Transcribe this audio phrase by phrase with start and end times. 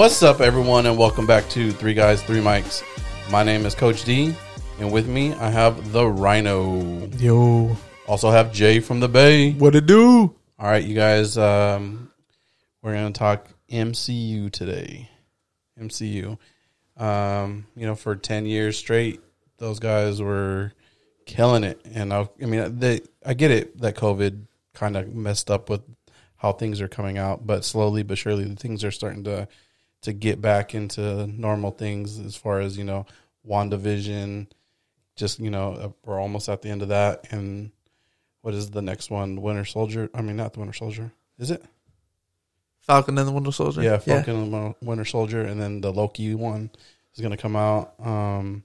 [0.00, 2.82] What's up, everyone, and welcome back to Three Guys, Three Mics.
[3.30, 4.34] My name is Coach D,
[4.78, 7.06] and with me I have the Rhino.
[7.18, 7.76] Yo,
[8.06, 9.52] Also have Jay from the Bay.
[9.52, 10.34] what it do?
[10.58, 12.10] All right, you guys, um,
[12.80, 15.10] we're going to talk MCU today.
[15.78, 16.38] MCU.
[16.96, 19.20] Um, you know, for 10 years straight,
[19.58, 20.72] those guys were
[21.26, 21.78] killing it.
[21.84, 25.82] And I, I mean, they, I get it that COVID kind of messed up with
[26.36, 29.46] how things are coming out, but slowly but surely the things are starting to
[30.02, 33.06] to get back into normal things as far as, you know,
[33.48, 34.46] WandaVision,
[35.16, 37.70] just, you know, we're almost at the end of that and
[38.42, 39.42] what is the next one?
[39.42, 40.08] Winter Soldier.
[40.14, 41.12] I mean, not the Winter Soldier.
[41.38, 41.62] Is it?
[42.80, 43.82] Falcon and the Winter Soldier.
[43.82, 46.70] Yeah, Falcon and the Winter Soldier, and then the Loki one
[47.14, 47.94] is going to come out.
[48.04, 48.64] Um,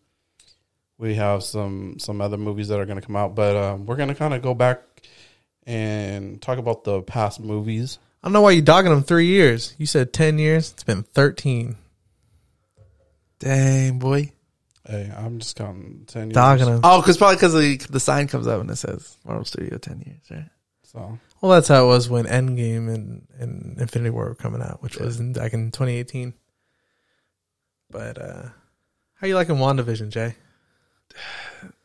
[0.98, 3.98] we have some some other movies that are going to come out, but um, we're
[3.98, 4.82] going to kind of go back
[5.68, 8.00] and talk about the past movies.
[8.26, 9.76] I don't know why you dogging them three years.
[9.78, 10.72] You said ten years.
[10.72, 11.78] It's been thirteen.
[13.38, 14.32] Dang boy.
[14.84, 16.34] Hey, I'm just counting ten years.
[16.34, 16.80] Dogging them.
[16.84, 20.02] Oh, because probably because the the sign comes up and it says Marvel Studio ten
[20.02, 20.50] years, right?
[20.86, 24.82] So Well, that's how it was when Endgame and, and Infinity War were coming out,
[24.82, 26.34] which was in, back in 2018.
[27.92, 28.50] But uh
[29.16, 30.36] how you liking WandaVision, Jay?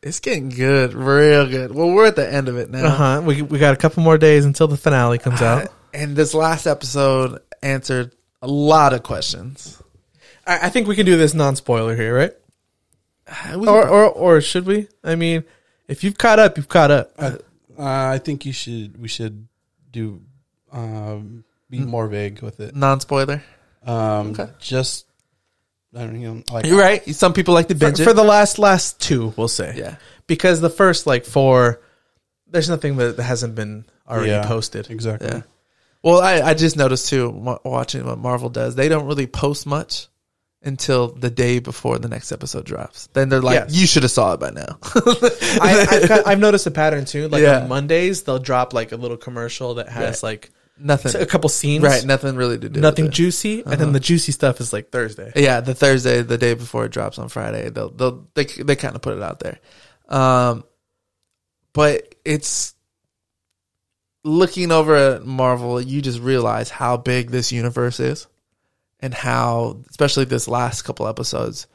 [0.03, 1.73] It's getting good, real good.
[1.73, 3.21] Well, we're at the end of it now, Uh huh.
[3.25, 5.71] We we got a couple more days until the finale comes out.
[5.93, 9.81] And this last episode answered a lot of questions.
[10.47, 12.33] I, I think we can do this non spoiler here, right?
[13.55, 14.87] Or, or or should we?
[15.03, 15.43] I mean,
[15.87, 17.11] if you've caught up, you've caught up.
[17.17, 17.37] I, uh,
[18.13, 18.99] I think you should.
[19.01, 19.47] We should
[19.91, 20.21] do
[20.71, 22.75] um, be more vague with it.
[22.75, 23.43] non-spoiler.
[23.85, 24.47] Um, Okay.
[24.59, 25.05] Just
[25.95, 27.03] I don't know, like You're right.
[27.15, 28.15] Some people like to binge for it.
[28.15, 29.73] the last last two, we'll say.
[29.77, 29.95] yeah,
[30.27, 31.81] because the first like four,
[32.47, 34.45] there's nothing that hasn't been already Yeah.
[34.45, 34.89] posted.
[34.89, 35.27] exactly.
[35.29, 35.41] yeah.
[36.03, 38.75] Well, I, I just noticed too, wa- watching what Marvel does.
[38.75, 40.07] They don't really post much
[40.63, 43.07] until the day before the next episode drops.
[43.13, 43.75] Then they're like, Yes.
[43.75, 47.27] "You should have saw it by now." I, I've, I've noticed a pattern too.
[47.27, 47.61] Like Yeah.
[47.61, 51.21] on Mondays, they'll drop like a little commercial that has like Nothing.
[51.21, 52.73] a couple scenes, Right, nothing really to do.
[52.73, 55.31] with Nothing juicy, and then the juicy stuff is like Thursday.
[55.35, 58.95] Yeah, the Thursday, the day before it drops on Friday, they'll they'll they they kind
[58.95, 59.59] of put it out there.
[60.09, 60.63] Um,
[61.73, 62.73] but it's
[64.23, 68.27] looking over at Marvel, you just realize how big this universe is,
[68.99, 71.67] and how, especially this last couple episodes,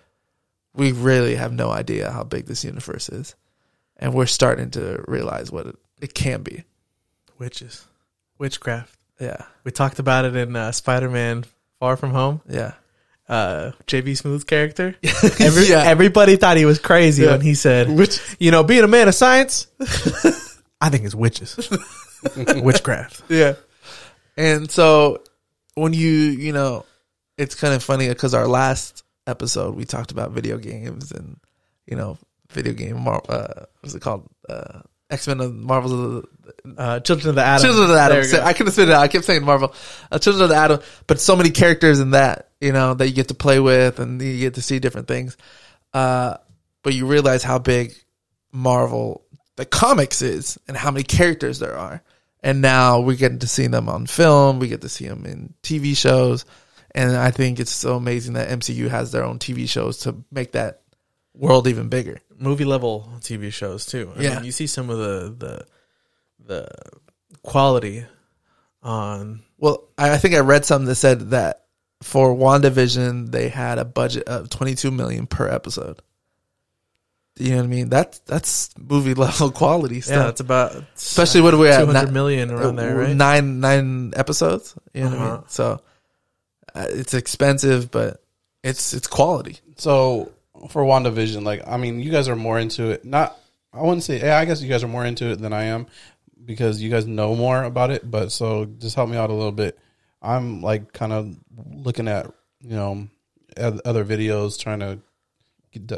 [0.75, 3.35] we really have no idea how big this universe is,
[3.97, 6.65] and we're starting to realize what it, it can be.
[7.39, 7.87] Witches,
[8.39, 8.95] witchcraft.
[9.21, 11.45] Yeah, We talked about it in uh, Spider-Man:
[11.81, 12.43] Far From Home.
[12.49, 12.73] yeah,
[13.29, 14.95] Uh, JB Smoove's character.
[15.41, 15.83] Every, Yeah.
[15.85, 17.33] Everybody thought he was crazy Yeah.
[17.33, 19.67] when he said, Which- you know, being a man of science,
[20.81, 21.57] I think it's witches,
[22.63, 23.55] witchcraft." Yeah.
[24.37, 25.23] And so
[25.75, 26.85] when you, you know,
[27.39, 31.39] it's kind of funny because our last episode we talked about video games and,
[31.87, 32.19] you know,
[32.51, 34.29] video game, Mar- uh, what's it called?
[34.49, 35.99] Uh, X Men and Marvels of
[36.65, 37.65] the Uh, Children of the Atom.
[37.65, 38.31] Children of the Atom.
[38.31, 38.43] go.
[38.43, 39.03] I couldn't spit it out.
[39.03, 39.73] I kept saying Marvel.
[40.11, 43.15] Uh, Children of the Atom, but so many characters in that, you know, that you
[43.15, 45.37] get to play with and you get to see different things.
[45.95, 46.37] Uh,
[46.83, 47.95] but you realize how big
[48.53, 49.25] Marvel,
[49.57, 52.03] the comics is and how many characters there are.
[52.47, 54.61] And now we get to see them on film.
[54.61, 56.45] We get to see them in TV shows.
[56.95, 60.53] And I think it's so amazing that MCU has their own TV shows to make
[60.53, 60.83] that
[61.35, 62.21] world even bigger.
[62.39, 64.13] movie level TV shows too.
[64.17, 64.35] I Yeah.
[64.37, 65.67] mean, you see some of the the
[66.47, 66.69] the
[67.43, 68.05] quality
[68.83, 71.65] on Well, I I think I read something that said that
[72.03, 76.01] for WandaVision they had a budget of 22 million per episode.
[77.39, 77.89] You know what I mean?
[77.91, 80.31] That's that's movie level quality yeah, stuff.
[80.31, 81.81] it's about Especially what are we at?
[81.81, 83.15] two hundred Ni- million around there, right?
[83.17, 84.75] Nine nine episodes.
[84.95, 85.35] You know what I Uh-huh.
[85.37, 85.45] mean?
[85.49, 85.81] So
[86.75, 88.23] uh, it's expensive, but
[88.65, 89.59] it's it's quality.
[89.77, 90.33] So
[90.71, 93.05] for WandaVision, like I mean, you guys are more into it.
[93.05, 93.37] Not
[93.73, 95.87] I wouldn't say yeah, I guess you guys are more into it than I am
[96.43, 98.11] because you guys know more about it.
[98.11, 99.79] But so just help me out a little bit.
[100.23, 101.37] I'm like kind of
[101.71, 102.27] looking at
[102.63, 103.09] you know
[103.59, 105.01] other videos trying to.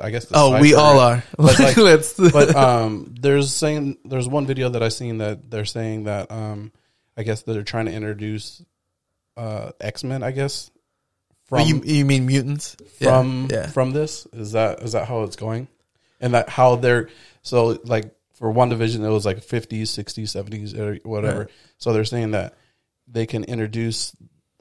[0.03, 0.27] I guess.
[0.33, 1.25] Oh, we all are.
[1.37, 2.15] But, like- Let's.
[2.15, 6.73] but um, there's saying there's one video that I seen that they're saying that um,
[7.17, 8.63] I guess that they're trying to introduce
[9.37, 10.23] uh X Men.
[10.23, 10.71] I guess
[11.45, 12.77] from you you mean mutants?
[13.01, 13.67] from yeah.
[13.67, 15.69] from this is that is that how it's going
[16.21, 17.09] and that how they're
[17.43, 21.49] so like for WandaVision it was like 50s 60s 70s or whatever Right.
[21.79, 22.55] so they're saying that
[23.07, 24.13] they can introduce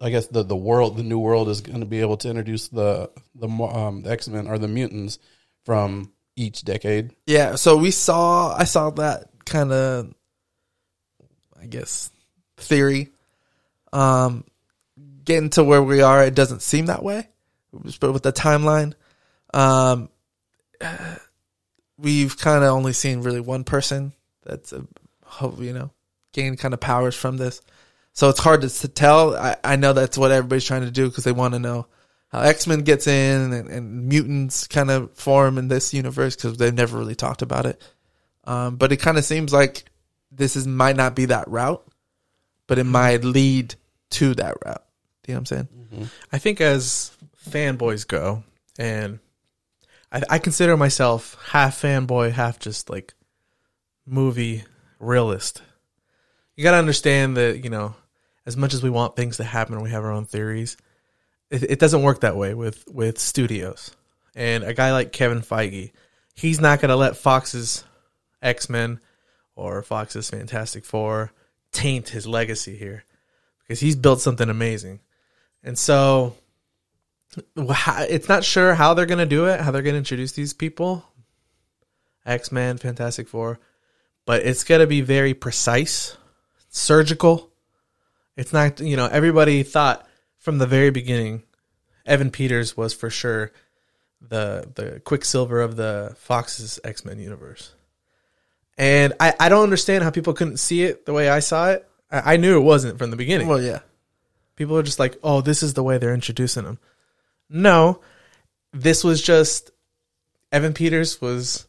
[0.01, 2.67] i guess the the world the new world is going to be able to introduce
[2.69, 5.19] the the um the x-men or the mutants
[5.65, 10.13] from each decade Yeah, so we saw I saw that kind of
[11.59, 12.11] I guess
[12.57, 13.09] theory
[13.91, 14.43] um
[15.27, 17.27] getting to where we are, it doesn't seem that way.
[17.99, 18.93] But with the timeline,
[19.53, 20.09] um,
[21.97, 24.13] we've kind of only seen really one person
[24.43, 24.87] that's a,
[25.59, 25.91] you know
[26.33, 27.61] gained kind of powers from this.
[28.17, 29.35] So it's hard to, tell.
[29.35, 31.85] I, I know that's what everybody's trying to do because they want to know
[32.29, 36.57] how X Men gets in and, and mutants kind of form in this universe because
[36.57, 37.79] they've never really talked about it.
[38.43, 39.83] Um, but it kind of seems like
[40.31, 41.87] this is might not be that route,
[42.65, 43.75] but it might lead
[44.09, 44.83] to that route.
[45.27, 46.09] You know what I'm saying?
[46.33, 47.15] I think as
[47.47, 48.43] fanboys go,
[48.79, 49.19] and
[50.11, 53.13] I, I consider myself half fanboy, half just like
[54.07, 54.63] movie
[54.99, 55.61] realist.
[56.55, 57.93] You got to understand that you know,
[58.47, 60.77] as much as we want things to happen, we have our own theories.
[61.51, 63.91] It, it doesn't work that way with with studios.
[64.35, 65.91] And a guy like Kevin Feige,
[66.33, 67.83] he's not going to let Fox's
[68.41, 68.99] X Men
[69.55, 71.33] or Fox's Fantastic Four
[71.73, 73.03] taint his legacy here
[73.59, 75.01] because he's built something amazing.
[75.61, 76.35] And so
[77.57, 80.53] it's not sure how they're going to do it, how they're going to introduce these
[80.53, 81.03] people.
[82.25, 83.59] X Men, Fantastic Four.
[84.25, 86.15] But it's going to be very precise,
[86.69, 87.51] surgical.
[88.37, 90.07] It's not, you know, everybody thought
[90.37, 91.43] from the very beginning
[92.05, 93.51] Evan Peters was for sure
[94.21, 97.73] the the Quicksilver of the Fox's X Men universe.
[98.77, 101.89] And I, I don't understand how people couldn't see it the way I saw it.
[102.11, 103.47] I, I knew it wasn't from the beginning.
[103.47, 103.79] Well, yeah.
[104.55, 106.77] People are just like, oh, this is the way they're introducing him.
[107.49, 108.01] No,
[108.71, 109.71] this was just
[110.51, 111.65] Evan Peters was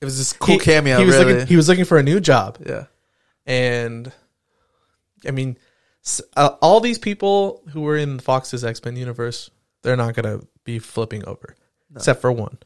[0.00, 0.98] It was this cool he- cameo.
[0.98, 1.32] He was really.
[1.32, 1.46] looking.
[1.46, 2.86] He was looking for a new job, yeah.
[3.46, 4.12] and
[5.26, 5.58] I mean,
[6.36, 9.50] uh, all these people who were in Fox's X Men universe,
[9.82, 11.56] they're not gonna be flipping over,
[11.94, 12.58] except for one,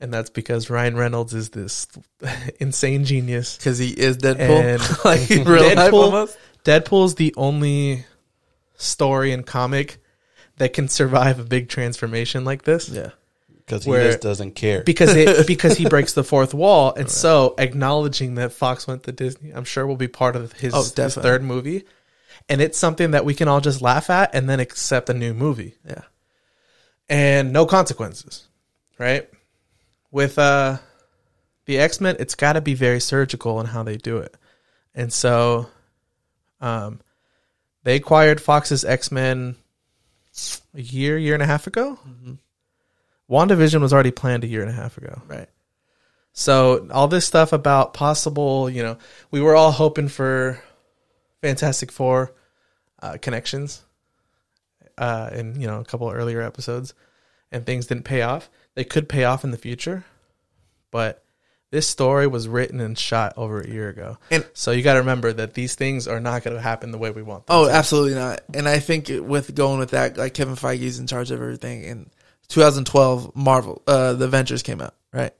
[0.00, 1.88] and that's because Ryan Reynolds is this
[2.60, 3.56] insane genius.
[3.56, 4.62] Because he is Deadpool.
[4.62, 8.04] And like life Deadpool, is the only
[8.76, 9.98] story and comic
[10.58, 12.88] that can survive a big transformation like this.
[12.88, 13.10] Yeah.
[13.56, 14.82] because he just doesn't care.
[14.82, 19.12] because it because he breaks the fourth wall, and so acknowledging that Fox went to
[19.12, 21.84] Disney, I'm sure will be part of his, Oh, his third movie,
[22.48, 25.34] and it's something that we can all just laugh at and then accept a new
[25.34, 26.02] movie Yeah.
[27.08, 28.46] and no consequences,
[28.98, 29.28] right?
[30.10, 30.78] With uh
[31.66, 34.34] the X Men, it's got to be very surgical in how they do it,
[34.94, 35.66] and so
[36.60, 37.00] um
[37.84, 39.56] they acquired Fox's X Men
[40.74, 41.98] a year, year and a half ago.
[43.30, 45.20] WandaVision was already planned a year and a half ago.
[45.26, 45.48] Right.
[46.32, 48.96] So all this stuff about possible, you know,
[49.30, 50.62] we were all hoping for
[51.42, 52.34] Fantastic Four
[53.02, 53.82] uh, connections
[54.96, 56.94] uh, in you know a couple earlier episodes,
[57.52, 58.50] and things didn't pay off.
[58.74, 60.04] They could pay off in the future,
[60.90, 61.22] but
[61.70, 65.00] this story was written and shot over a year ago, And- so you got to
[65.00, 67.46] remember that these things are not going to happen the way we want.
[67.46, 67.70] Them Oh, to.
[67.74, 68.40] absolutely not.
[68.54, 71.84] And I think with going with that, like Kevin Feige's in charge of everything.
[71.84, 72.10] In
[72.48, 75.34] 2012, Marvel, uh, the Avengers came out, right?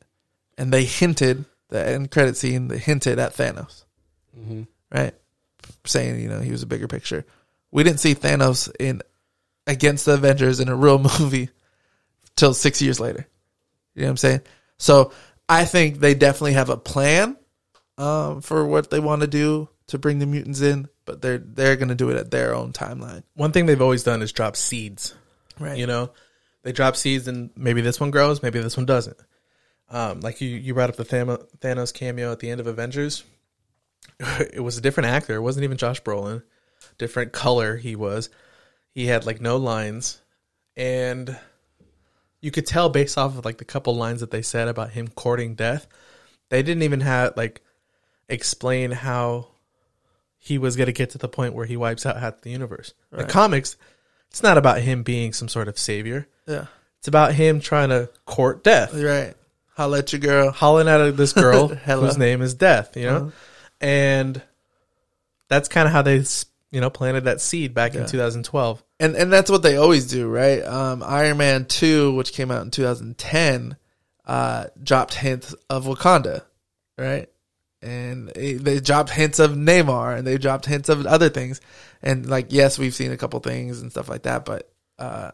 [0.58, 2.68] And they hinted the end credit scene.
[2.68, 3.84] They hinted at Thanos,
[4.34, 5.14] hmm right?
[5.84, 7.24] Saying you know he was a bigger picture.
[7.70, 9.02] We didn't see Thanos in
[9.66, 11.50] against the Avengers in a real movie
[12.36, 13.26] till six years later.
[13.94, 14.40] You know what I'm saying?
[14.78, 15.12] So
[15.48, 17.36] I think they definitely have a plan
[17.96, 21.76] um, for what they want to do to bring the mutants in, but they're they're
[21.76, 23.22] going to do it at their own timeline.
[23.34, 25.14] One thing they've always done is drop seeds.
[25.58, 25.78] Right.
[25.78, 26.10] You know,
[26.62, 29.16] they drop seeds, and maybe this one grows, maybe this one doesn't.
[29.90, 33.24] Um, like you, you brought up the Thanos cameo at the end of Avengers.
[34.52, 35.34] It was a different actor.
[35.36, 36.42] It wasn't even Josh Brolin.
[36.98, 38.30] Different color he was.
[38.94, 40.20] He had like no lines,
[40.76, 41.36] and
[42.40, 45.08] you could tell based off of like the couple lines that they said about him
[45.08, 45.86] courting death.
[46.50, 47.62] They didn't even have like
[48.28, 49.48] explain how
[50.38, 52.94] he was going to get to the point where he wipes out half the universe.
[53.10, 53.76] The comics,
[54.30, 56.26] it's not about him being some sort of savior.
[56.46, 56.66] Yeah.
[56.98, 59.34] It's about him trying to court death, Right.
[59.76, 60.50] Holla at your girl.
[60.50, 62.96] hollering at this girl whose name is Death.
[62.96, 63.30] You know, Uh-huh.
[63.80, 64.42] And
[65.48, 66.24] that's kind of how they,
[66.70, 68.02] you know, planted that seed back Yeah.
[68.02, 68.82] in 2012.
[69.00, 70.62] And and that's what they always do, right?
[70.64, 73.76] Um, Iron Man two, which came out in 2010,
[74.26, 76.42] uh, dropped hints of Wakanda,
[76.98, 77.28] right?
[77.80, 81.60] And it- they dropped hints of Namor, and they dropped hints of other things.
[82.02, 84.68] And like, yes, we've seen a couple things and stuff like that, but
[84.98, 85.30] uh,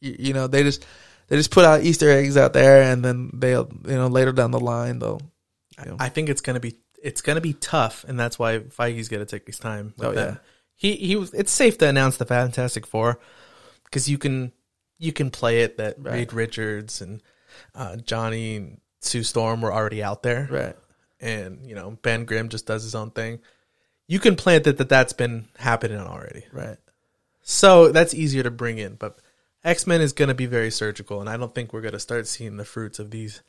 [0.00, 0.84] you, you know, they just
[1.28, 4.50] they just put out Easter eggs out there, and then they'll you know later down
[4.52, 5.20] the line they'll.
[5.84, 9.08] You know, I think it's gonna be it's gonna be tough, and that's why Feige's
[9.08, 9.94] gonna take his time.
[9.98, 10.28] With Oh, that.
[10.34, 10.36] yeah.
[10.76, 11.34] he he was.
[11.34, 13.18] It's safe to announce the Fantastic Four
[13.84, 14.52] because you can
[14.98, 16.14] you can play it that Right.
[16.14, 17.22] Reed Richards and
[17.74, 20.76] uh, Johnny and Sue Storm were already out there, right.
[21.20, 23.40] and you know Ben Grimm just does his own thing.
[24.06, 26.44] You can plant that that that's been happening already.
[26.52, 26.76] Right.
[27.42, 29.18] So that's easier to bring in, but
[29.64, 31.98] X Men is going to be very surgical, and I don't think we're going to
[32.00, 33.42] start seeing the fruits of these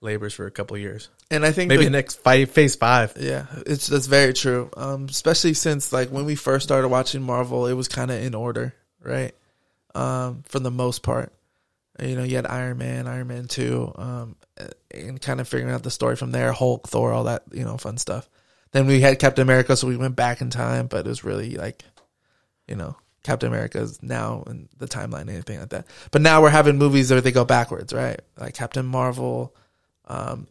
[0.00, 1.08] labors for a couple of years.
[1.30, 3.14] And I think Maybe the- next five, phase five.
[3.18, 4.70] Yeah, it's that's very true.
[4.76, 8.34] Um, especially since like when we first started watching Marvel, it was kind of in
[8.34, 9.34] order, right?
[9.94, 11.32] Um, for the most part,
[12.00, 14.36] you know, you had Iron Man, Iron Man Two, um,
[14.92, 16.52] and kind of figuring out the story from there.
[16.52, 18.28] Hulk, Thor, all that you know, fun stuff.
[18.72, 21.56] Then we had Captain America, so we went back in time, but it was really
[21.56, 21.82] like,
[22.68, 25.86] you know, Captain America is now in the timeline, and anything like that.
[26.10, 28.20] But now we're having movies where they go backwards, right?
[28.38, 29.54] Like Captain Marvel,
[30.08, 30.48] um,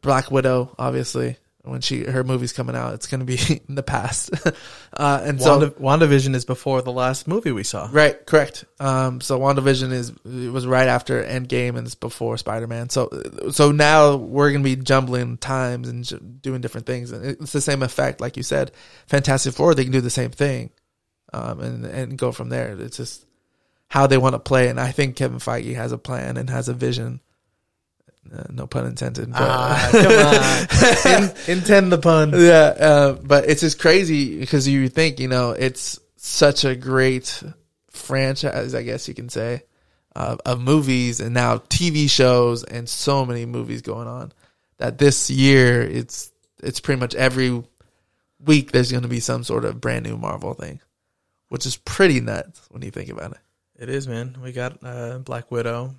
[0.00, 1.36] Black Widow, obviously,
[1.68, 3.38] when she her movie's coming out, it's going to be
[3.68, 4.30] in the past.
[4.92, 7.88] uh, and so, Wanda, WandaVision is before the last movie we saw.
[7.92, 8.64] right, correct.
[8.80, 12.88] Um, so WandaVision is it was right after Endgame and it's before Spider Man.
[12.88, 13.10] So,
[13.50, 17.52] so now we're going to be jumbling times and j- doing different things, and it's
[17.52, 18.72] the same effect, like you said.
[19.06, 20.70] Fantastic Four, they can do the same thing,
[21.32, 22.76] um, and and go from there.
[22.80, 23.26] It's just
[23.88, 26.68] how they want to play, and I think Kevin Feige has a plan and has
[26.68, 27.20] a vision.
[28.32, 29.30] Uh, no pun intended.
[29.30, 29.88] But, Ah,
[31.06, 31.22] come on.
[31.22, 32.30] In, intend the pun.
[32.34, 37.42] yeah, uh, but it's just crazy because you think, you know, it's such a great
[37.90, 39.62] franchise, I guess you can say,
[40.14, 44.32] uh, of movies and now TV shows and so many movies going on
[44.78, 46.30] that this year it's
[46.62, 47.62] it's pretty much every
[48.44, 50.80] week there's going to be some sort of brand new Marvel thing,
[51.48, 53.38] which is pretty nuts when you think about it.
[53.78, 54.36] It is, man.
[54.42, 55.94] We got uh, Black Widow.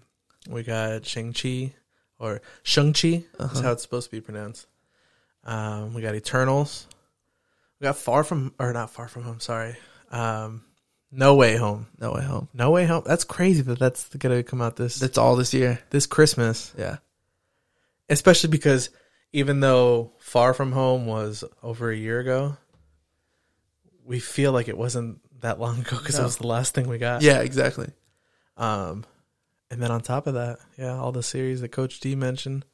[0.49, 1.73] We got Shang-Chi,
[2.19, 3.23] or Shang-Chi.
[3.39, 3.61] Uh-huh.
[3.61, 4.67] how it's supposed to be pronounced.
[5.45, 6.87] Um, we got Eternals.
[7.79, 9.75] We got Far From, or not Far From Home, sorry.
[10.11, 10.63] Um,
[11.11, 11.87] no Way Home.
[11.99, 12.49] No Way Home.
[12.53, 13.03] No Way Home.
[13.05, 15.79] That's crazy that that's going to come out this That's all this year.
[15.89, 16.73] this Christmas.
[16.77, 16.97] Yeah.
[18.09, 18.89] Especially because
[19.31, 22.57] even though Far From Home was over a year ago,
[24.05, 26.21] we feel like it wasn't that long ago because No.
[26.21, 27.21] it was the last thing we got.
[27.21, 27.89] Yeah, exactly.
[28.57, 29.05] Um,
[29.71, 32.65] and then on top of that, yeah, all the series that Coach D mentioned.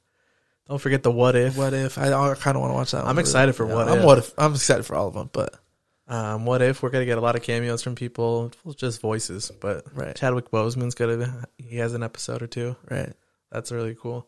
[0.68, 1.58] Don't forget the What If.
[1.58, 3.06] What if I, I kind of want to watch that?
[3.06, 4.06] I'm excited for What I'm If.
[4.06, 5.54] what if I'm excited for all of them, but
[6.08, 9.86] Um, what if we're gonna get a lot of cameos from people, just voices, but
[9.94, 11.18] right, Chadwick Boseman's gonna
[11.58, 12.76] be, he has an episode or two.
[12.90, 13.14] right.
[13.52, 14.28] That's really cool.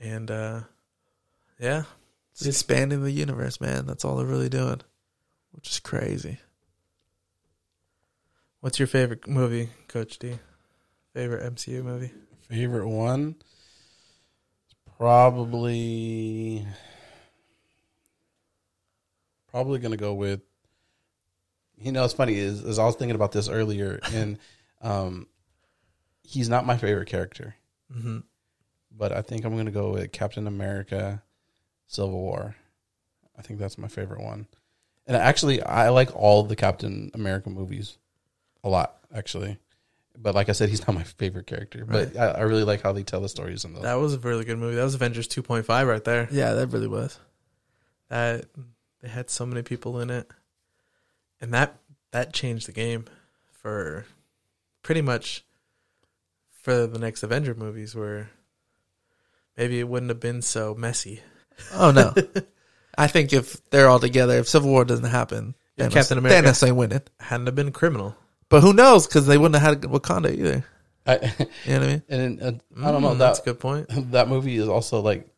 [0.00, 0.60] And uh,
[1.60, 1.84] yeah,
[2.32, 3.86] It's expanding the universe, man.
[3.86, 4.80] That's all they're really doing,
[5.52, 6.38] which is crazy.
[8.60, 10.38] what's your favorite movie, Coach D?
[11.16, 12.12] Favorite MCU movie?
[12.50, 13.36] Favorite one?
[14.98, 16.66] Probably.
[19.50, 20.42] Probably gonna go with.
[21.78, 24.38] You know, it's funny is, is I was thinking about this earlier, and
[24.82, 25.26] um,
[26.22, 27.54] he's not my favorite character,
[27.90, 28.18] Mm-hmm.
[28.94, 31.22] but I think I'm gonna go with Captain America,
[31.86, 32.56] Civil War.
[33.38, 34.46] I think that's my favorite one,
[35.06, 37.96] and actually, I like all the Captain America movies,
[38.62, 39.56] a lot actually.
[40.18, 41.84] But like I said, he's not my favorite character.
[41.84, 43.82] But I, I really like how they tell the stories in those.
[43.82, 44.76] That was a really good movie.
[44.76, 46.28] That was Avengers 2.5 right there.
[46.30, 47.18] Yeah, that really was.
[48.08, 48.46] That
[49.02, 50.30] they had so many people in it,
[51.40, 51.76] and that
[52.12, 53.04] that changed the game
[53.52, 54.06] for
[54.82, 55.44] pretty much
[56.62, 58.30] for the next Avenger movies, where
[59.56, 61.20] maybe it wouldn't have been so messy.
[61.72, 62.14] Oh no,
[62.98, 66.48] I think if they're all together, if Civil War doesn't happen, If Thanos, Captain America-
[66.48, 67.02] Thanos ain't winning.
[67.20, 68.14] Hadn't have been criminal.
[68.48, 69.06] But who knows?
[69.06, 70.64] Because they wouldn't have had Wakanda either.
[71.06, 71.14] I,
[71.64, 72.02] You know what I mean?
[72.08, 72.52] and uh,
[72.84, 73.86] I don't know Mm, That's a good point.
[74.12, 75.28] that movie is also like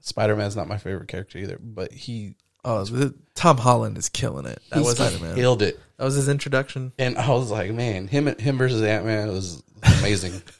[0.00, 2.36] Spider Man's not my favorite character either, but he
[2.66, 2.86] Oh,
[3.34, 4.58] Tom Holland is killing it.
[4.70, 5.34] That was Spider-Man.
[5.34, 6.92] killed it, That was his introduction.
[6.98, 9.62] and I was like, man, him him versus Ant Man was
[10.00, 10.40] amazing.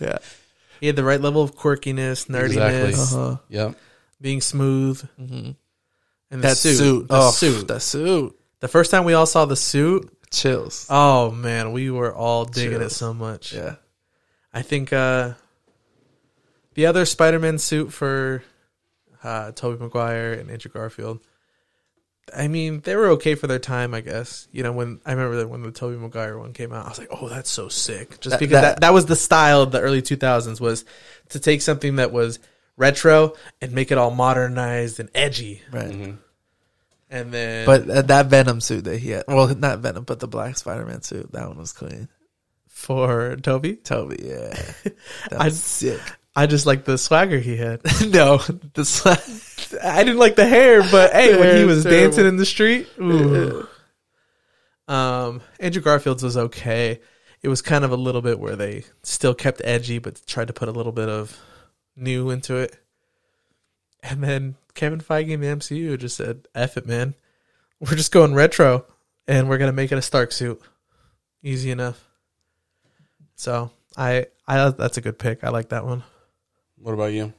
[0.00, 0.18] Yeah.
[0.80, 2.94] He had the right level of quirkiness, nerdiness, Exactly.
[2.94, 3.36] Uh huh.
[3.48, 3.74] yep.
[4.20, 5.34] being smooth, Mm-hmm.
[5.34, 5.54] and
[6.30, 6.76] the That suit.
[6.76, 7.08] suit.
[7.08, 7.66] The oh, suit.
[7.68, 8.38] The suit.
[8.60, 10.86] The first time we all saw the suit, Chills.
[10.90, 13.52] oh man, we were all digging it so much.
[13.52, 13.76] Yeah.
[14.52, 15.34] I think uh,
[16.74, 18.42] the other Spider-Man suit for
[19.22, 21.20] uh, Tobey Maguire and Andrew Garfield.
[22.36, 24.48] I mean, they were okay for their time, I guess.
[24.52, 26.98] You know, when I remember that when the Tobey Maguire one came out, I was
[26.98, 29.72] like, "Oh, that's so sick!" Just That- because that, that- that, was the style of
[29.72, 30.84] the early two thousands was
[31.30, 32.38] to take something that was
[32.76, 33.32] retro
[33.62, 35.90] and make it all modernized and edgy, Right.
[35.92, 36.10] hmm
[37.10, 40.28] and then But uh, that Venom suit that he had, well, not Venom, but the
[40.28, 42.08] Black Spider-Man suit, that one was clean.
[42.66, 44.50] for Tobey, Tobey, yeah,
[45.30, 46.00] that I- sick.
[46.36, 47.80] I just like the swagger he had.
[48.12, 52.00] no, the I didn't like the hair, but hey, when he was terrible.
[52.02, 53.66] dancing in the street, ooh.
[54.88, 57.00] um, Andrew Garfield's was okay.
[57.42, 60.52] It was kind of a little bit where they still kept edgy, but tried to
[60.52, 61.36] put a little bit of
[61.96, 62.76] new into it.
[64.04, 67.14] And then Kevin Feige in the MCU just said, "F it, man.
[67.80, 68.86] We're just going retro."
[69.28, 70.60] and we're gonna make it a Stark suit.
[71.42, 72.02] Easy enough.
[73.36, 75.44] So I I that's a good pick.
[75.44, 76.02] I like that one.
[76.78, 77.34] What about you?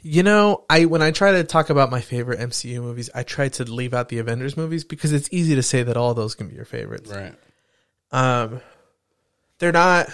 [0.00, 3.48] You know, I when I try to talk about my favorite MCU movies, I try
[3.50, 6.48] to leave out the Avengers movies because it's easy to say that all those can
[6.48, 7.10] be your favorites.
[7.10, 7.34] Right.
[8.12, 8.60] Um,
[9.58, 10.08] they're not.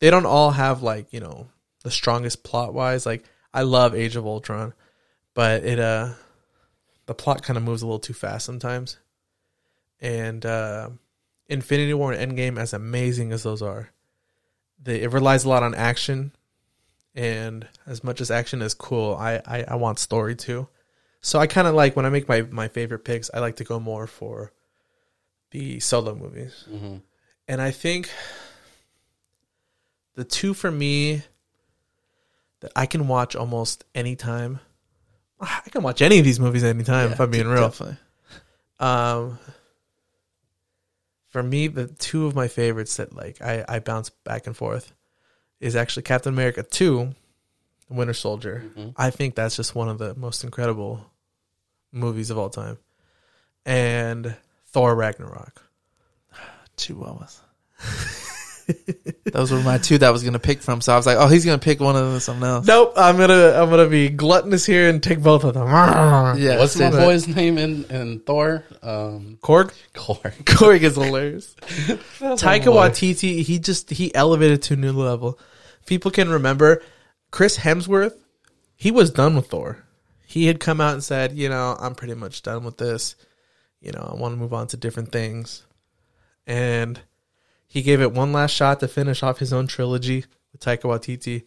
[0.00, 1.48] They don't all have like you know
[1.82, 3.06] the strongest plot wise.
[3.06, 4.74] Like I love Age of Ultron,
[5.34, 6.10] but it uh,
[7.06, 8.98] the plot kind of moves a little too fast sometimes.
[10.00, 10.90] And uh,
[11.48, 13.90] Infinity War and Endgame, as amazing as those are,
[14.82, 16.32] they, it relies a lot on action,
[17.14, 20.68] and as much as action is cool, I I, I want story too.
[21.20, 23.64] So I kind of like when I make my my favorite picks, I like to
[23.64, 24.52] go more for
[25.50, 26.64] the solo movies.
[26.70, 26.96] Mm-hmm.
[27.48, 28.10] And I think
[30.14, 31.24] the two for me
[32.60, 34.60] that I can watch almost anytime.
[35.40, 37.62] I can watch any of these movies anytime if I'm being real.
[37.68, 37.96] Definitely.
[38.78, 39.38] Um,
[41.28, 44.92] for me, the two of my favorites that like I, I bounce back and forth
[45.60, 47.14] is actually Captain America 2,
[47.88, 48.64] Winter Soldier.
[48.76, 48.94] Mhm.
[48.96, 51.06] I think that's just one of the most incredible
[51.92, 52.78] movies of all time.
[53.66, 54.36] And
[54.66, 55.62] Thor Ragnarok.
[56.76, 57.40] Two Chihuahuas.
[59.32, 60.80] Those were my two that I was gonna pick from.
[60.80, 62.66] So I was like, oh, he's gonna pick one of them, something else.
[62.66, 65.68] Nope, I'm gonna I'm gonna be gluttonous here and take both of them.
[66.38, 67.00] Yeah, What's my same.
[67.00, 68.64] boy's name in, in Thor?
[68.82, 69.72] Um, Korg?
[69.94, 70.32] Korg.
[70.44, 71.54] Korg is hilarious.
[71.60, 72.64] Taika.
[72.64, 75.38] Waititi, he just he elevated to a new level.
[75.86, 76.82] People can remember
[77.30, 78.14] Chris Hemsworth.
[78.76, 79.84] He was done with Thor.
[80.26, 83.16] He had come out and said, you know, I'm pretty much done with this.
[83.80, 85.64] You know, I want to move on to different things.
[86.46, 87.00] And
[87.72, 91.44] he gave it one last shot to finish off his own trilogy with Taika Waititi.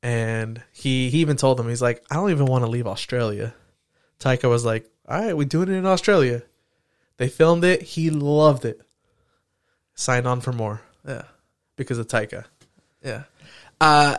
[0.00, 3.52] And he he even told him, he's like, I don't even want to leave Australia.
[4.20, 6.42] Taika was like, All right, we're doing it in Australia.
[7.16, 7.82] They filmed it.
[7.82, 8.80] He loved it.
[9.94, 11.22] Signed on for more Yeah,
[11.76, 12.44] because of Taika.
[13.04, 13.24] yeah.
[13.80, 14.16] Uh,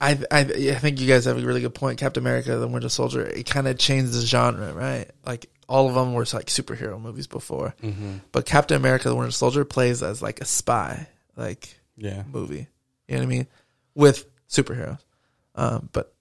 [0.00, 1.98] I, I I think you guys have a really good point.
[1.98, 5.08] Captain America, the Winter Soldier, it kind of changed the genre, right?
[5.24, 8.18] Like all of them were like superhero movies before, Mm-hmm.
[8.32, 12.22] but Captain America, the Winter Soldier, plays as like a spy, like Yeah.
[12.32, 12.68] movie.
[13.08, 13.46] You know what I mean?
[13.94, 14.98] With superheroes.
[15.54, 16.12] Um, but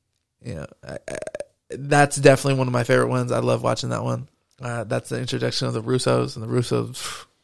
[0.43, 1.17] you know, I, I,
[1.69, 3.31] that's definitely one of my favorite ones.
[3.31, 4.27] I love watching that one.
[4.61, 7.25] Uh, that's the introduction of the Russos and the Russos.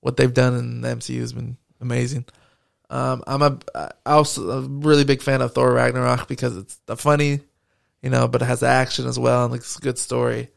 [0.00, 2.26] What they've done in the MCU has been amazing.
[2.90, 6.94] Um, I'm a I also a really big fan of Thor Ragnarok because it's the
[6.94, 7.40] funny,
[8.02, 10.50] you know, but it has action as well and it's a good story.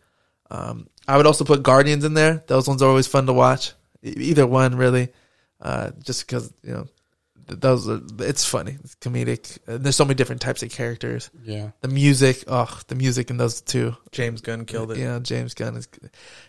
[0.49, 2.43] Um, I would also put Guardians in there.
[2.47, 3.73] Those ones are always fun to watch.
[4.03, 5.09] E- Either one really,
[5.61, 6.87] uh, just because you know
[7.49, 9.57] those are it's funny, it's comedic.
[9.67, 11.29] Uh, there's so many different types of characters.
[11.43, 11.71] Yeah.
[11.81, 13.95] The music, oh, the music in those two.
[14.11, 14.97] James Gunn killed it.
[14.97, 15.87] Yeah, James Gunn is,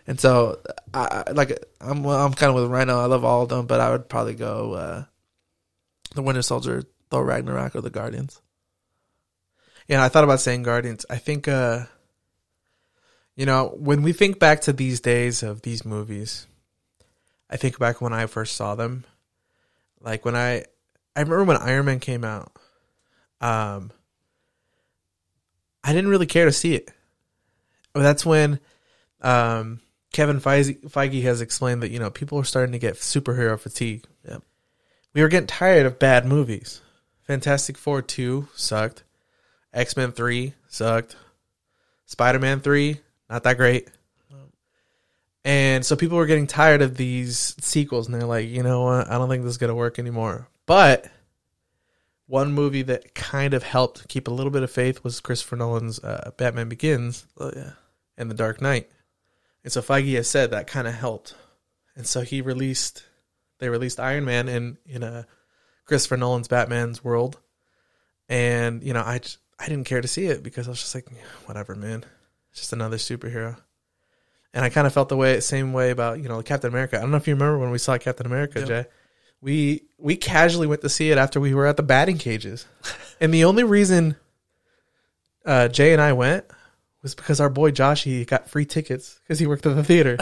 [0.07, 0.59] and so
[0.93, 2.99] I I- like I'm I'm kind of with Rhino.
[2.99, 5.03] I love all of them, but I would probably go uh,
[6.15, 8.41] the Winter Soldier, Thor Ragnarok, or the Guardians.
[9.87, 11.05] Yeah, I thought about saying Guardians.
[11.09, 11.85] I think, uh,
[13.39, 16.45] you know, when we think back to these days of these movies,
[17.49, 19.05] I think back when I first saw them.
[20.01, 20.65] Like when I,
[21.15, 22.51] I remember when Iron Man came out.
[23.39, 23.91] Um,
[25.85, 26.91] I didn't really care to see it.
[27.93, 28.59] But that's when,
[29.21, 29.79] um,
[30.11, 34.03] Kevin Feige, Feige has explained that you know people are starting to get superhero fatigue.
[34.27, 34.43] Yep.
[35.13, 36.81] We were getting tired of bad movies.
[37.21, 39.03] Fantastic Four two sucked.
[39.73, 41.15] X Men three sucked.
[42.05, 42.99] Spider Man three
[43.29, 43.89] not that great.
[45.45, 49.09] And so people were getting tired of these sequels, and they're like, you know what?
[49.09, 50.47] I don't think this is gonna work anymore.
[50.65, 51.09] But
[52.27, 55.99] one movie that kind of helped keep a little bit of faith was Christopher Nolan's
[56.03, 57.71] uh, Batman Begins Oh yeah,
[58.17, 58.89] and The Dark Knight.
[59.63, 61.35] And so Feige has said that kind of helped.
[61.95, 63.03] And so he released,
[63.57, 65.25] they released Iron Man in in a
[65.85, 67.39] Christopher Nolan's Batman's world.
[68.29, 69.21] And you know, I
[69.57, 71.07] I didn't care to see it because I was just like,
[71.45, 72.05] whatever, man.
[72.51, 73.57] It's just another superhero.
[74.53, 76.97] And I kind of felt the way same way about you know Captain America.
[76.97, 78.65] I don't know if you remember when we saw Captain America, Yeah.
[78.65, 78.85] Jay.
[79.41, 82.65] We we casually went to see it after we were at the batting cages,
[83.21, 84.15] and the only reason
[85.45, 86.45] uh, Jay and I went
[87.01, 90.17] was because our boy Josh he got free tickets because he worked at the theater.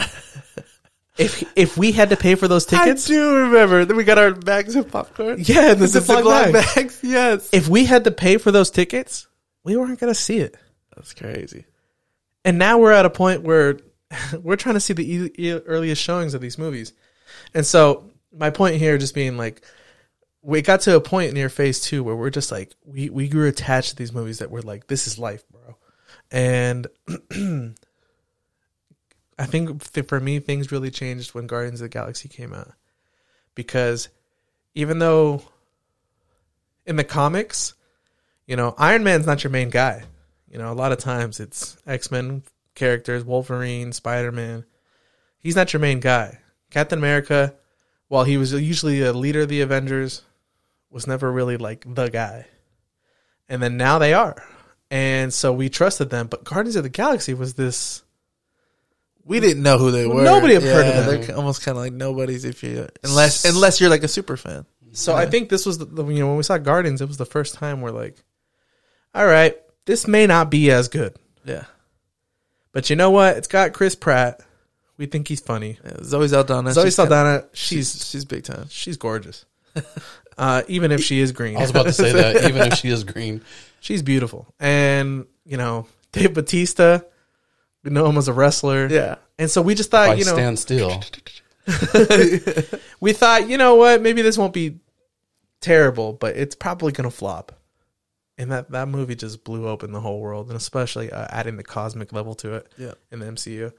[1.18, 3.84] if if we had to pay for those tickets, I do remember.
[3.84, 5.38] Then we got our bags of popcorn.
[5.40, 6.74] yeah, the the Ziploc Ziploc bag.
[6.76, 7.00] bags.
[7.02, 9.26] Yes, If we had to pay for those tickets,
[9.64, 10.56] we weren't gonna see it.
[10.94, 11.64] that's crazy.
[12.44, 13.78] And now we're at a point where
[14.40, 16.92] we're trying to see the e- e- earliest showings of these movies.
[17.54, 19.62] And so my point here just being like
[20.42, 23.48] we got to a point near phase two where we're just like we, we grew
[23.48, 25.76] attached to these movies that we're like, this is life, bro.
[26.30, 26.86] And
[29.38, 32.72] I think for me, things really changed when Guardians of the Galaxy came out.
[33.54, 34.08] Because
[34.74, 35.42] even though
[36.86, 37.74] in the comics,
[38.46, 40.04] you know, Iron Man's not your main guy.
[40.50, 42.42] You know, a lot of times it's X Men
[42.74, 44.64] characters, Wolverine, Spider Man.
[45.38, 46.38] He's not your main guy.
[46.70, 47.54] Captain America,
[48.08, 50.22] while he was usually a leader of the Avengers,
[50.90, 52.46] was never really like the guy.
[53.48, 54.42] And then now they are.
[54.90, 56.26] And so we trusted them.
[56.28, 58.02] But Guardians of the Galaxy was this
[59.24, 60.22] We didn't know who they were.
[60.22, 61.20] Nobody had heard of them.
[61.26, 64.64] They're almost kind of like nobody's if you unless unless you're like a super fan.
[64.92, 67.18] So I think this was the, the- you know when we saw Guardians, it was
[67.18, 68.16] the first time we're like,
[69.14, 69.56] all right,
[69.88, 71.64] this may not be as good, Yeah.
[72.72, 73.36] but you know what?
[73.38, 74.40] It's got Chris Pratt.
[74.98, 75.78] We think he's funny.
[75.84, 76.02] yeah.
[76.04, 76.72] Zoe Saldana.
[76.72, 78.66] Zoe she's kinda- Saldana, she's she's she's big time.
[78.70, 79.44] she's gorgeous.
[80.38, 82.90] Uh, even if she is green, I was about to say that, even if she
[82.90, 83.40] is green.
[83.80, 84.46] she's beautiful.
[84.60, 87.00] And you know, Dave Batista,
[87.82, 88.86] we know him as a wrestler.
[88.86, 89.16] Yeah.
[89.36, 91.02] And so we just If thought, I you know, stand still.
[93.00, 94.78] we thought, you know what, maybe this won't be
[95.60, 97.57] terrible, but it's probably gonna flop.
[98.38, 101.64] And that that movie just blew open the whole world, and especially uh, adding the
[101.64, 102.94] cosmic level to it Yeah.
[103.10, 103.72] in the MCU.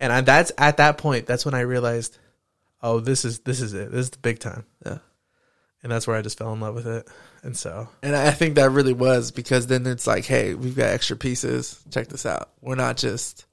[0.00, 2.18] And I, that's at that point, that's when I realized,
[2.82, 3.90] oh, this is this is it.
[3.92, 4.64] This is the big time.
[4.84, 4.98] Yeah.
[5.82, 7.08] And that's where I just fell in love with it.
[7.42, 10.90] And so, And I think that really was because then it's like, hey, we've got
[10.90, 11.82] extra pieces.
[11.90, 12.50] Check this out.
[12.60, 13.46] We're not just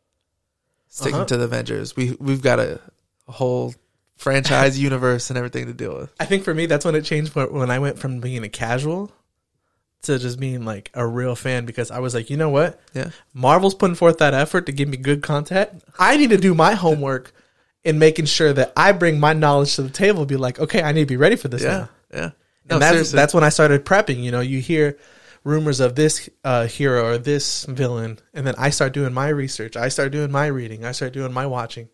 [0.88, 1.26] sticking Uh-huh.
[1.26, 1.96] to the Avengers.
[1.96, 2.82] We we've got a,
[3.28, 3.76] a whole
[4.17, 6.12] franchise universe and everything to deal with.
[6.20, 8.50] I think for me, that's when it changed when when I went from being a
[8.50, 9.12] casual
[10.04, 12.80] to just being like a real fan because I was like, you know what?
[12.94, 13.10] Yeah.
[13.34, 15.84] Marvel's putting forth that effort to give me good content.
[16.00, 17.32] I need to do my homework
[17.84, 20.26] in making sure that I bring my knowledge to the table.
[20.26, 21.70] Be like, okay, I need to be ready for this Yeah.
[21.70, 21.90] now.
[22.14, 22.30] Yeah.
[22.70, 24.22] And that's that's when I started prepping.
[24.22, 24.98] You know, you hear
[25.46, 29.78] rumors of this uh, hero or this villain, and then I start doing my research.
[29.78, 30.84] I start doing my reading.
[30.84, 31.88] I start doing my watching,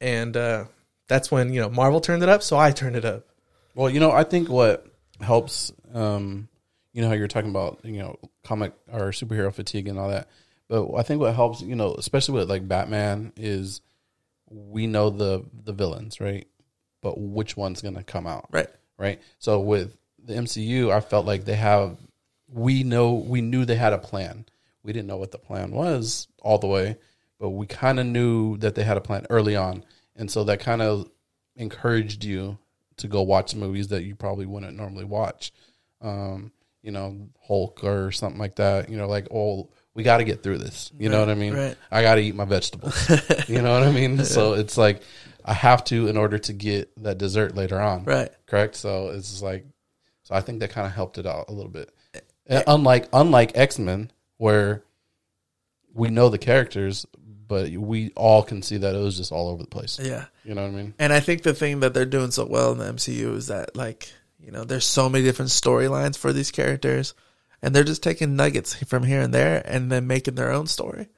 [0.00, 0.64] and uh,
[1.08, 2.42] that's when you know Marvel turned it up.
[2.44, 3.26] So I turned it up.
[3.74, 4.86] Well, you know, I think what
[5.20, 6.46] helps, um,
[6.94, 10.28] you know, how you're talking about, you know, comic or superhero fatigue and all that.
[10.68, 13.82] But I think what helps, you know, especially with like Batman, is
[14.48, 16.46] we know the the villains, right?
[17.02, 18.68] But which one's going to come out, right.
[18.96, 19.20] right?
[19.38, 21.98] So with the MCU, I felt like they have,
[22.48, 24.46] we know, we knew they had a plan.
[24.82, 26.96] We didn't know what the plan was all the way,
[27.38, 30.60] but we kind of knew that they had a plan early on, and so that
[30.60, 31.10] kind of
[31.56, 32.58] encouraged you
[32.98, 35.52] to go watch movies that you probably wouldn't normally watch.
[36.00, 36.52] Um,
[36.84, 38.90] you know, Hulk or something like that.
[38.90, 40.92] You know, like oh, we got to get through this.
[40.98, 41.54] You know what I mean?
[41.54, 41.76] right.
[41.90, 43.08] I got to eat my vegetables.
[43.48, 44.22] you know what I mean?
[44.24, 45.02] So it's like
[45.44, 48.04] I have to in order to get that dessert later on.
[48.04, 48.30] Right.
[48.46, 48.76] Correct.
[48.76, 49.66] So it's like,
[50.24, 51.90] so I think that kind of helped it out a little bit.
[52.48, 54.84] Uh, Unlike unlike X Men, where
[55.94, 57.06] we know the characters,
[57.46, 59.98] but we all can see that it was just all over the place.
[60.02, 60.26] Yeah.
[60.44, 60.94] You know what I mean?
[60.98, 63.74] And I think the thing that they're doing so well in the MCU is that
[63.76, 64.12] like,
[64.44, 67.14] you know, there's so many different storylines for these characters
[67.62, 71.08] and they're just taking nuggets from here and there and then making their own story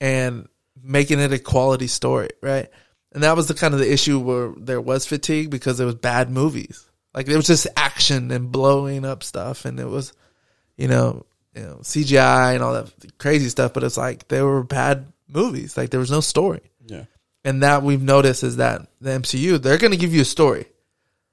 [0.00, 0.48] and
[0.80, 2.68] making it a quality story, right?
[3.10, 5.96] And that was the kind of the issue where there was fatigue because it was
[5.96, 6.88] bad movies.
[7.12, 10.12] Like there was just action and blowing up stuff and it was,
[10.76, 14.62] you know, you know, CGI and all that crazy stuff, but it's like they were
[14.62, 15.76] bad movies.
[15.76, 16.62] Like there was no story.
[16.86, 17.04] Yeah.
[17.44, 20.66] And that we've noticed is that the MCU, they're going to give you a story.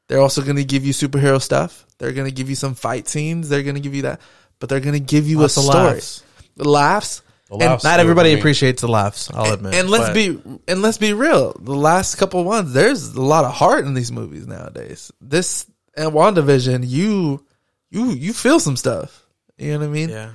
[0.10, 1.86] They're also going to give you superhero stuff.
[2.00, 3.48] They're going to give you some fight scenes.
[3.48, 4.20] They're going to give you that,
[4.60, 5.78] but they're going to give you Lots a story.
[5.78, 6.24] laughs.
[6.58, 7.22] The laughs.
[7.52, 9.32] And Not everybody appreciates the laughs.
[9.34, 9.74] I'll admit.
[9.74, 11.54] And let's but- be and let's be real.
[11.60, 15.12] The last couple ones, there's a lot of heart in these movies nowadays.
[15.22, 17.44] This and WandaVision, you
[17.90, 19.26] you you feel some stuff.
[19.58, 20.10] You know what I mean?
[20.10, 20.34] yeah.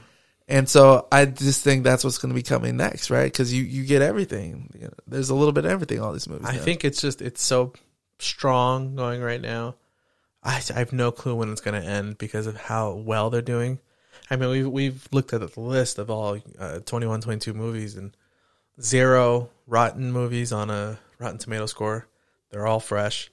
[0.49, 3.31] And so I just think that's what's going to be coming next, right?
[3.33, 4.71] Because you you get everything.
[4.75, 6.01] You know, there's a little bit of everything.
[6.01, 6.47] All these movies.
[6.49, 6.63] I now.
[6.63, 7.73] think it's just it's so
[8.19, 9.77] strong going right now.
[10.43, 13.43] I, I have no clue when it's going to end because of how well they're
[13.43, 13.81] doing.
[14.31, 18.17] I mean, we've we've looked at the list of all uh, 21, 22 movies and
[18.81, 22.07] zero rotten movies on a Rotten Tomato score.
[22.51, 23.31] They're all fresh.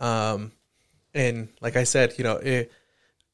[0.00, 0.52] Um,
[1.14, 2.72] and like I said, you know, it,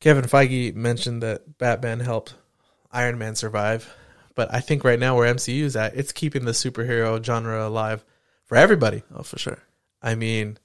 [0.01, 2.35] Kevin Feige mentioned that Batman helped
[2.93, 3.95] Iron Man survive,
[4.35, 8.05] but I think right now where MCU is at, it's keeping the superhero genre alive
[8.45, 9.03] for everybody.
[9.15, 9.63] oh for sure.
[10.03, 10.59] I mean,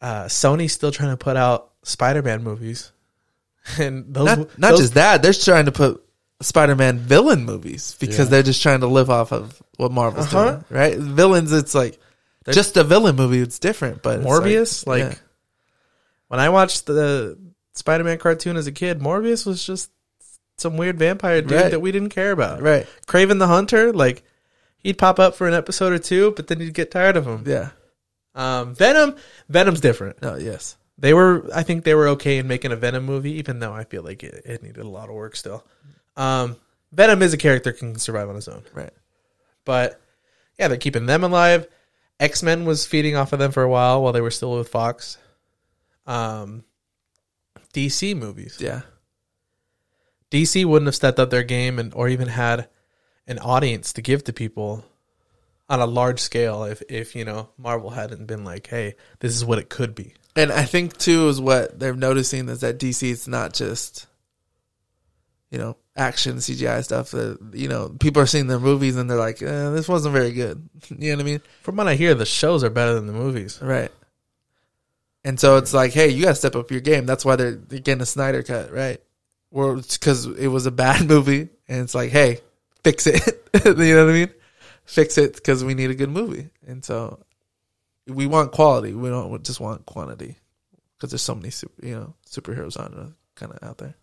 [0.00, 2.92] uh, Sony's still trying to put out Spider-Man movies,
[3.78, 5.22] and those Not not those- just that.
[5.22, 6.02] They're trying to put
[6.40, 8.24] Spider-Man villain movies because Yeah.
[8.26, 10.50] they're just trying to live off of what Marvel's Uh-huh.
[10.50, 10.96] doing, right?
[10.98, 11.98] Villains, it's like
[12.50, 13.40] just a villain movie.
[13.40, 14.86] It's different, but Morbius.
[14.86, 15.14] Like, yeah.
[16.28, 17.38] when I watched the
[17.74, 19.90] Spider-Man cartoon as a kid, Morbius was just
[20.58, 21.70] some weird vampire dude Right.
[21.70, 22.60] that we didn't care about.
[22.62, 24.22] right, Kraven the Hunter, like
[24.78, 27.44] he'd pop up for an episode or two, but then you'd get tired of him.
[27.46, 27.70] Yeah.
[28.36, 29.16] Um, Venom,
[29.48, 30.22] Venom's different.
[30.22, 30.36] No.
[30.36, 30.76] Yes.
[30.98, 33.84] They were, I think they were okay in making a Venom movie, even though I
[33.84, 35.64] feel like it, it needed a lot of work still.
[36.16, 36.56] Um,
[36.92, 38.92] Venom is a character can survive on his own, Right.
[39.64, 40.00] but
[40.58, 41.66] yeah, they're keeping them alive.
[42.18, 44.68] X Men was feeding off of them for a while while they were still with
[44.68, 45.18] Fox.
[46.06, 46.64] Um,
[47.74, 48.56] DC movies.
[48.60, 48.82] Yeah.
[50.30, 52.68] DC wouldn't have stepped up their game and or even had
[53.26, 54.84] an audience to give to people
[55.68, 59.44] on a large scale if if you know Marvel hadn't been like, hey, this is
[59.44, 60.14] what it could be.
[60.34, 64.06] And I think too is what they're noticing is that DC is not just,
[65.50, 67.12] you know, action CGI stuff.
[67.12, 70.32] That you know, people are seeing their movies and they're like, eh, "This wasn't very
[70.32, 71.40] good." you know what I mean?
[71.62, 73.58] From what I hear, the shows are better than the movies.
[73.62, 73.90] Right.
[75.24, 77.04] And so it's like, hey, you got to step up your game.
[77.04, 79.00] That's why they're, they're getting a Snyder cut, right?
[79.50, 82.42] Or because it was a bad movie, and it's like, hey,
[82.84, 83.48] fix it.
[83.64, 84.30] you know what I mean?
[84.86, 86.48] Fix it because we need a good movie.
[86.66, 87.20] And so
[88.06, 88.94] we want quality.
[88.94, 90.36] We don't just want quantity
[90.96, 93.94] because there's so many, super, you know, superheroes on kind of out there.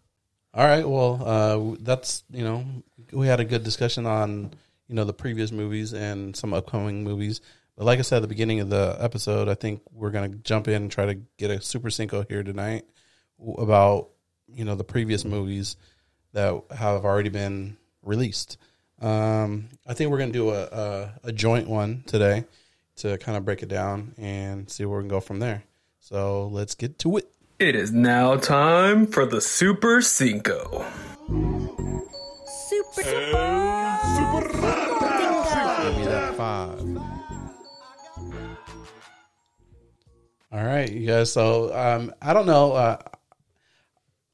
[0.54, 0.88] All right.
[0.88, 2.66] Well, uh, that's you know
[3.12, 4.54] we had a good discussion on
[4.88, 7.42] you know the previous movies and some upcoming movies.
[7.76, 10.68] But like I said at the beginning of the episode, I think we're gonna jump
[10.68, 12.86] in and try to get a super cinco here tonight
[13.58, 14.10] about
[14.48, 15.76] you know the previous movies
[16.34, 18.58] that have already been released.
[19.04, 22.46] Um, I think we're gonna do a, a a joint one today
[22.98, 25.64] to kind of break it down and see where we can go from there.
[26.00, 27.30] So let's get to it.
[27.60, 30.86] It is now time for the Super Cinco.
[31.28, 33.40] Super, super,
[34.16, 34.42] super,
[35.84, 36.98] Give me that five.
[40.52, 41.32] All right, you guys.
[41.32, 42.74] So um, I don't know.
[42.74, 42.98] Uh,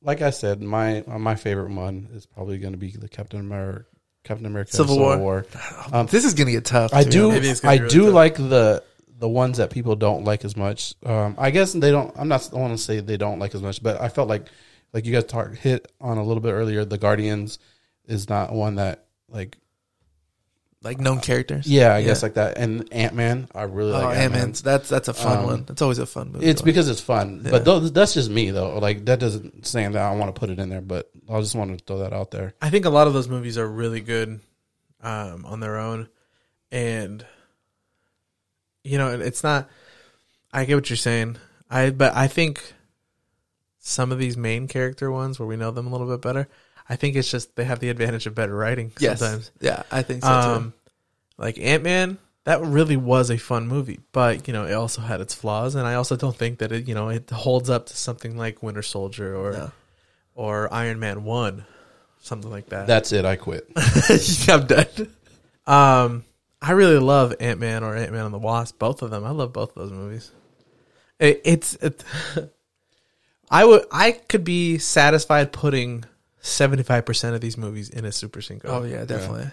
[0.01, 3.85] like I said, my my favorite one is probably going to be the Captain America,
[4.29, 5.17] Captain America Civil Civil, War.
[5.17, 5.45] War.
[5.91, 6.93] Um, this is gonna get tough.
[6.93, 7.25] I to do.
[7.25, 7.41] honest.
[7.41, 8.13] Maybe it's gonna I really do tough.
[8.13, 8.83] like the
[9.17, 10.93] the ones that people don't like as much.
[11.03, 12.13] Um, I guess they don't.
[12.15, 12.47] I'm not.
[12.53, 14.45] I want to say they don't like as much, but I felt like
[14.93, 16.85] like you guys talk, hit on a little bit earlier.
[16.85, 17.57] The Guardians
[18.05, 19.57] is not one that like.
[20.81, 21.67] Like known characters.
[21.67, 22.57] Yeah, I guess like that.
[22.57, 24.51] And Ant Man, I really Oh, like Ant Ant Man.
[24.63, 25.63] That's that's a fun Um, one.
[25.65, 26.45] That's always a fun movie.
[26.45, 27.51] It's to because it's fun, Yeah.
[27.51, 28.79] but those, that's just me though.
[28.79, 31.55] Like that doesn't saying that I want to put it in there, but I just
[31.55, 32.53] want to throw that out there.
[32.61, 34.39] I think a lot of those movies are really good
[35.01, 36.07] um, on their own,
[36.71, 37.25] and
[38.83, 39.69] you know, it's not.
[40.53, 41.37] I get what you're saying.
[41.69, 42.73] I but I think
[43.79, 46.47] some of these main character ones where we know them a little bit better.
[46.89, 49.19] I think it's just they have the advantage of better writing Yes.
[49.19, 49.51] sometimes.
[49.61, 50.35] Yeah, I think so too.
[50.35, 50.73] Um,
[51.37, 55.21] like Ant Man, that really was a fun movie, but you know it also had
[55.21, 57.95] its flaws, and I also don't think that it you know it holds up to
[57.95, 59.71] something like Winter Soldier or No.
[60.35, 61.65] or Iron Man One,
[62.21, 62.87] something like that.
[62.87, 63.23] That's it.
[63.23, 63.69] I quit.
[64.49, 64.85] I'm done.
[65.67, 66.25] Um,
[66.61, 68.79] I really love Ant Man or Ant Man and the Wasp.
[68.79, 69.23] Both of them.
[69.23, 70.31] I love both of those movies.
[71.19, 71.75] It, it's.
[71.75, 72.03] It,
[73.51, 73.85] I would.
[73.91, 76.05] I could be satisfied putting
[76.49, 78.67] seventy five percent of these movies in a Super Cinco.
[78.67, 79.47] Oh yeah, definitely.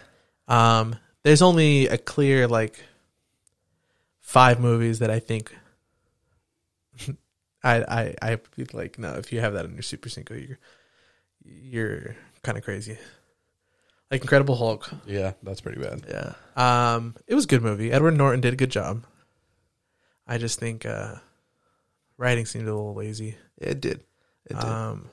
[0.48, 2.78] Um, there's only a clear like
[4.20, 5.54] five movies that I think.
[7.64, 9.14] I I I be like no.
[9.14, 10.58] If you have that in your Super Cinco, you're
[11.44, 12.98] you're kind of crazy.
[14.10, 14.88] Like Incredible Hulk.
[15.04, 16.04] Yeah, that's pretty bad.
[16.08, 16.34] Yeah.
[16.94, 17.90] Um, it was a good movie.
[17.90, 19.04] Edward Norton did a good job.
[20.28, 21.16] I just think uh,
[22.16, 23.36] writing seemed a little lazy.
[23.58, 24.04] It did.
[24.48, 24.64] It did.
[24.64, 25.10] Um,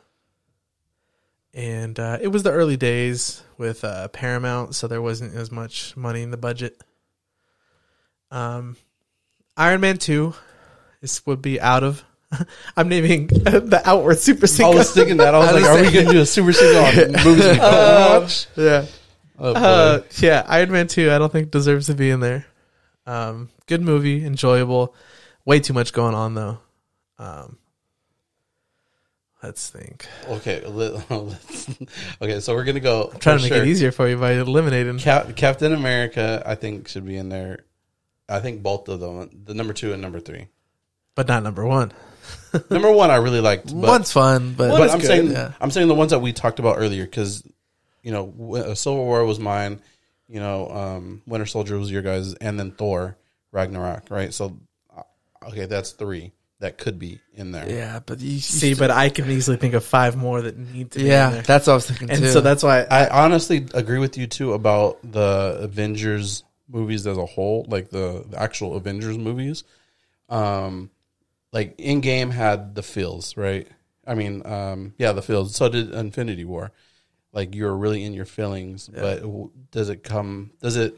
[1.53, 5.95] and uh, it was the early days with uh, Paramount, so there wasn't as much
[5.95, 6.81] money in the budget.
[8.31, 8.75] Um,
[9.55, 10.33] Iron Man Two,
[11.01, 12.03] this would be out of.
[12.77, 15.35] I'm naming the outward Super I was thinking that.
[15.35, 17.59] I was I like, are we going to do a super single on movies we
[17.59, 18.47] watch?
[18.55, 18.85] yeah.
[19.37, 19.53] Oh.
[19.53, 22.45] Uh, yeah, Iron Man 2, I don't think deserves to be in there.
[23.05, 24.95] Um, good movie, enjoyable.
[25.45, 26.59] Way too much going on though.
[27.19, 27.57] Um,
[29.43, 30.07] let's think.
[30.27, 31.69] okay, let- let's-
[32.21, 32.39] okay.
[32.39, 33.11] So we're gonna go.
[33.13, 33.61] I'm trying to make sure.
[33.63, 34.97] it easier for you by eliminating.
[34.99, 37.65] Cap- Captain America, I think should be in there.
[38.29, 40.47] I think both of them, the number two and number three.
[41.15, 41.91] but not number one.
[42.69, 43.65] number one, I really liked.
[43.65, 45.51] But, One's fun, but, but I'm good, saying yeah.
[45.59, 47.43] I'm saying the ones that we talked about earlier because
[48.01, 49.81] you know uh, Civil War was mine,
[50.29, 53.17] you know um, Winter Soldier was your guys, and then Thor
[53.51, 54.33] Ragnarok, right?
[54.33, 54.57] So
[54.95, 55.03] uh,
[55.49, 56.31] okay, that's three
[56.63, 57.69] that could be in there.
[57.69, 60.91] yeah, but you, you See, but I can easily think of five more that need
[60.91, 62.29] to be yeah, that's what I was thinking And too.
[62.31, 67.17] so that's why I, I honestly agree with you too about the Avengers movies as
[67.17, 69.65] a whole, like the, the actual Avengers movies.
[70.29, 70.89] Um,
[71.51, 73.67] like Endgame had the feels, right?
[74.07, 75.55] I mean, um, yeah, the feels.
[75.55, 76.71] So did Infinity War.
[77.33, 79.21] Like you're really in your feelings, but
[79.71, 80.51] does it come?
[80.61, 80.95] Does it?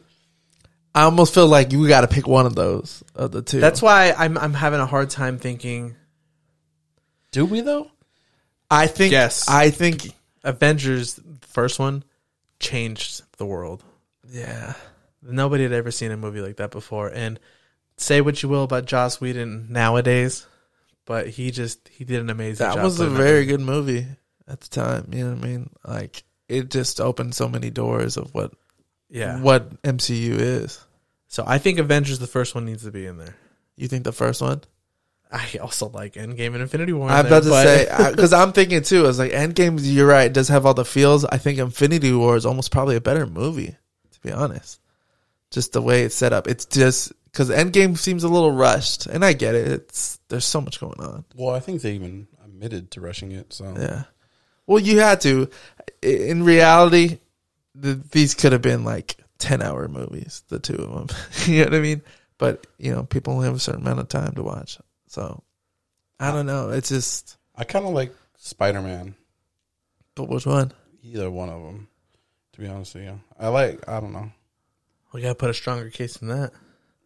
[0.95, 3.60] I almost feel like you got to pick one of those of the two.
[3.60, 5.95] That's why I'm I'm having a hard time thinking
[7.31, 7.91] Do we though?
[8.71, 9.12] I think.
[9.12, 9.47] Yes.
[9.49, 10.13] I think.
[10.43, 12.03] Avengers the first one
[12.60, 13.84] changed the world.
[14.29, 14.73] Yeah.
[15.21, 17.10] Nobody had ever seen a movie like that before.
[17.10, 17.39] And
[17.97, 20.45] say what you will about Joss Whedon nowadays,
[21.05, 22.75] but he just he did an amazing job.
[22.75, 22.84] That job.
[22.86, 23.45] was a very movie.
[23.47, 24.08] good movie
[24.47, 25.10] at the time.
[25.12, 25.69] You know what I mean?
[25.86, 28.53] Like it just opened so many doors of what
[29.10, 29.39] yeah.
[29.41, 30.85] what MCU is.
[31.36, 33.36] So I think Avengers the first one needs to be in there.
[33.76, 34.62] You think the first one?
[35.30, 37.10] I also like Endgame and Infinity War.
[37.10, 39.04] I'm there, about to say because I'm thinking too.
[39.04, 39.78] I was like, Endgame.
[39.82, 40.28] You're right.
[40.28, 41.26] It does have all the feels.
[41.26, 43.76] I think Infinity War is almost probably a better movie.
[44.12, 44.80] To be honest,
[45.52, 46.48] just the way it's set up.
[46.48, 49.67] It's just because Endgame seems a little rushed, and I get it.
[49.67, 51.26] It's there's so much going on.
[51.36, 53.52] Well, I think they even admitted to rushing it.
[53.52, 54.04] So Yeah.
[54.67, 55.50] Well, you had to.
[56.02, 57.19] In reality,
[57.74, 61.17] the, these could have been like ten hour movies, the two of them.
[61.45, 62.02] you know what I mean?
[62.38, 65.43] But you know, people only have a certain amount of time to watch, so
[66.19, 66.69] I don't know.
[66.69, 67.38] It's just.
[67.56, 69.15] I kind of like Spider Man.
[70.15, 70.71] But which one?
[71.04, 71.88] Either one of them.
[72.54, 73.88] To be honest with you, I like.
[73.88, 74.32] I don't know.
[75.13, 76.52] we gotta put a stronger case than that.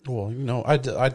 [0.08, 1.12] Well, you know, I, d- I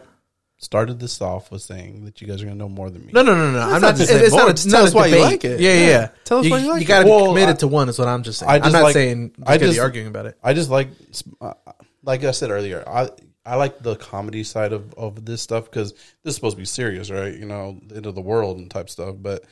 [0.65, 3.11] started this off with saying that you guys are gonna know more than me.
[3.13, 3.59] No, no, no, no.
[3.59, 4.41] I'm not just It's, saying it's not.
[4.41, 4.49] more.
[4.51, 5.59] It's tell not a why you like it.
[5.61, 5.87] Yeah, yeah.
[5.87, 6.07] Yeah.
[6.25, 7.03] Tell us you, why you like You it.
[7.05, 7.87] be Well, committed I- to one.
[7.89, 8.49] Is what I'm just saying.
[8.51, 10.37] I I'm just not like- saying just I gotta just- be arguing about it.
[10.43, 10.89] I just like,
[11.39, 11.53] uh,
[12.03, 13.09] like I said earlier, I
[13.45, 16.65] I like the comedy side of, of this stuff because this is supposed to be
[16.65, 17.33] serious, right?
[17.33, 19.15] You know, the end of the world and type stuff.
[19.19, 19.43] But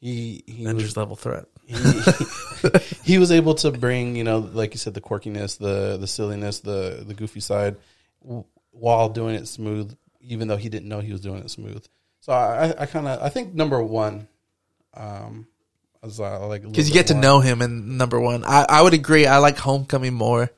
[0.00, 1.44] he he was, Avengers level threat.
[1.66, 1.76] he,
[3.04, 6.60] he was able to bring you know like you said the quirkiness the the silliness
[6.60, 7.76] the the goofy side
[8.22, 11.84] w- while doing it smooth even though he didn't know he was doing it smooth
[12.20, 14.28] so i i kind of i think number one
[14.94, 15.46] um
[16.02, 18.44] as I like Because you get to know him in number one.
[18.44, 19.26] I, I would agree.
[19.26, 20.50] I like Homecoming more.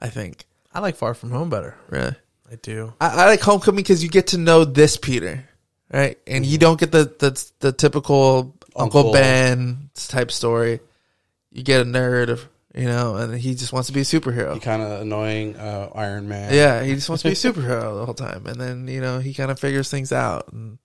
[0.00, 0.46] I think.
[0.72, 1.76] I like Far From Home better.
[1.88, 2.14] Really.
[2.50, 2.94] I do.
[3.00, 5.46] I, I like Homecoming because you get to know this Peter,
[5.92, 6.18] right?
[6.26, 9.12] And you don't get the the, the typical Uncle, Uncle.
[9.12, 10.80] Ben type story.
[11.50, 14.60] You get a nerd, of, you know, and he just wants to be a superhero.
[14.62, 18.04] kind of annoying uh, iron man Yeah, he just wants to be a superhero the
[18.06, 20.78] whole time, and then you know he kind of figures things out, and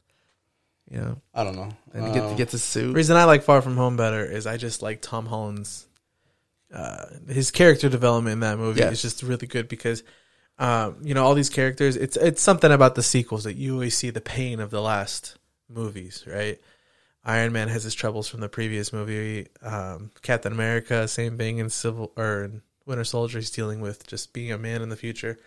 [0.90, 2.96] you know, i don't know and he gets, Um, he gets his The suit.
[2.96, 5.88] reason I like Far From Home better is I just like Tom Holland's
[6.74, 8.90] uh, his character development in that movie Yeah.
[8.90, 10.04] is just really good because
[10.60, 11.96] um, you know all these characters.
[11.96, 15.38] It's it's something about the sequels that you always see the pain of the last
[15.70, 16.60] movies, right?
[17.26, 19.48] Iron Man has his troubles from the previous movie.
[19.62, 23.40] Um, Captain America, same thing in Civil or in Winter Soldier.
[23.40, 25.40] He's dealing with just being a man in the future,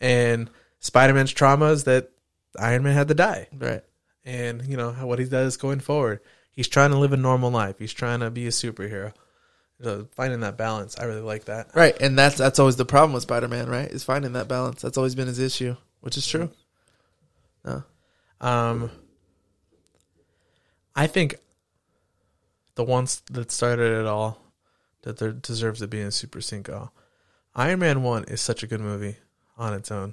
[0.00, 2.10] and Spider Man's traumas that
[2.58, 3.82] Iron Man had to die Right.
[4.24, 6.20] and you know what he does going forward.
[6.52, 7.76] He's trying to live a normal life.
[7.78, 9.12] He's trying to be a superhero.
[9.82, 11.68] So finding that balance, I really like that.
[11.74, 13.88] Right, and that's that's always the problem with Spider Man, right?
[13.90, 14.80] Is finding that balance.
[14.82, 16.50] That's always been his issue, which is true.
[17.64, 17.82] No.
[18.40, 18.90] Um,
[21.00, 21.36] I think
[22.74, 24.52] the ones that started it all
[25.00, 26.92] that there deserves to be in Super Cinco.
[27.54, 29.16] Iron Man One is such a good movie
[29.56, 30.12] on its own,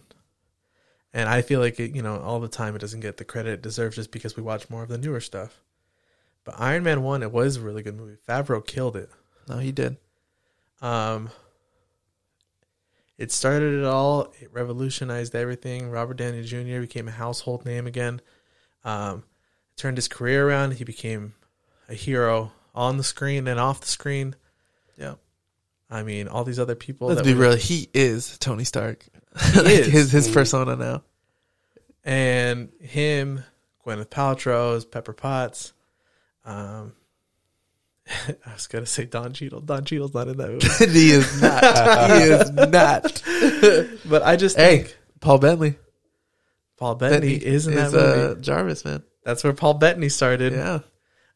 [1.13, 1.93] and I feel like it.
[1.93, 4.43] You know, all the time it doesn't get the credit it deserves just because we
[4.43, 5.59] watch more of the newer stuff.
[6.45, 8.15] But Iron Man One, it was a really good movie.
[8.25, 9.09] Favreau killed it.
[9.49, 9.97] No, he did.
[10.81, 11.31] Um,
[13.17, 14.33] it started it all.
[14.39, 15.89] It revolutionized everything.
[15.89, 16.79] Robert Downey Jr.
[16.79, 18.21] became a household name again.
[18.85, 19.25] Um,
[19.77, 20.73] turned his career around.
[20.73, 21.33] He became
[21.87, 24.35] a hero on the screen and off the screen.
[24.97, 25.15] Yeah.
[25.89, 27.07] I mean, all these other people.
[27.07, 27.55] Let's that be real.
[27.55, 29.05] He is Tony Stark.
[29.53, 29.87] He Like, is.
[29.87, 31.03] his his persona now.
[32.03, 33.43] and him,
[33.85, 35.73] Gwyneth Paltrow's Pepper Potts.
[36.43, 36.93] Um,
[38.45, 39.61] I was gonna say Don Cheadle.
[39.61, 40.67] Don Cheadle's not in that movie,
[40.99, 42.11] he is not.
[42.11, 43.99] he is not.
[44.09, 45.75] but I just Hey, think Paul Bettany.
[46.77, 48.21] Paul Bettany is in that is, movie.
[48.21, 49.03] uh, Jarvis, man.
[49.27, 50.53] That's where Paul Bettany started.
[50.53, 50.79] Yeah.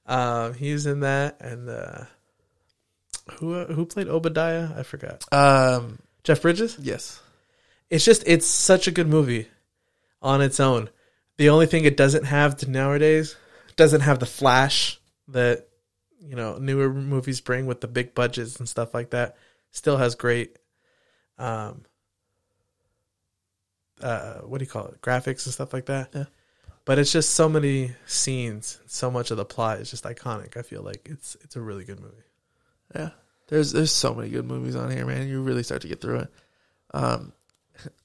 [0.05, 2.05] Um, he's in that, and uh,
[3.33, 4.69] who uh, who played Obadiah?
[4.77, 5.25] I forgot.
[5.33, 5.99] Um.
[6.23, 6.77] Jeff Bridges.
[6.79, 7.21] Yes.
[7.89, 9.49] It's just it's such a good movie
[10.21, 10.89] on its own.
[11.35, 13.35] The only thing it doesn't have to nowadays
[13.75, 15.67] doesn't have the flash that
[16.21, 19.35] you know newer movies bring with the big budgets and stuff like that.
[19.71, 20.55] Still has great,
[21.37, 21.83] um,
[24.01, 25.01] uh, what do you call it?
[25.01, 26.11] Graphics and stuff like that.
[26.15, 26.25] Yeah.
[26.91, 30.57] But it's just so many scenes, so much of the plot is just iconic.
[30.57, 32.17] I feel like it's it's a really good movie.
[32.93, 33.11] Yeah.
[33.47, 35.29] There's there's so many good movies on here, man.
[35.29, 36.33] You really start to get through it.
[36.93, 37.31] Um,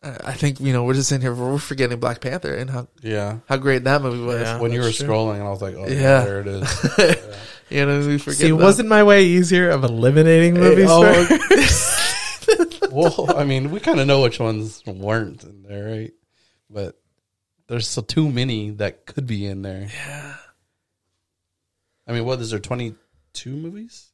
[0.04, 2.86] I I think you know we're just in here we're forgetting Black Panther and how
[3.02, 4.40] yeah how great that movie was.
[4.42, 4.60] Yeah.
[4.60, 5.08] when you were true.
[5.08, 5.94] scrolling and i was like oh Yeah.
[6.00, 7.16] yeah there it is
[7.70, 8.38] You know we forget.
[8.38, 10.86] See, about- wasn't my way easier of eliminating movies?
[10.88, 11.28] oh,
[12.92, 16.12] well, I mean, we kind of know which ones weren't in there, right?
[16.70, 16.96] But
[17.68, 19.88] there's so too many that could be in there.
[19.92, 20.36] Yeah.
[22.06, 22.60] I mean, what is there?
[22.60, 22.94] Twenty
[23.32, 24.10] two movies?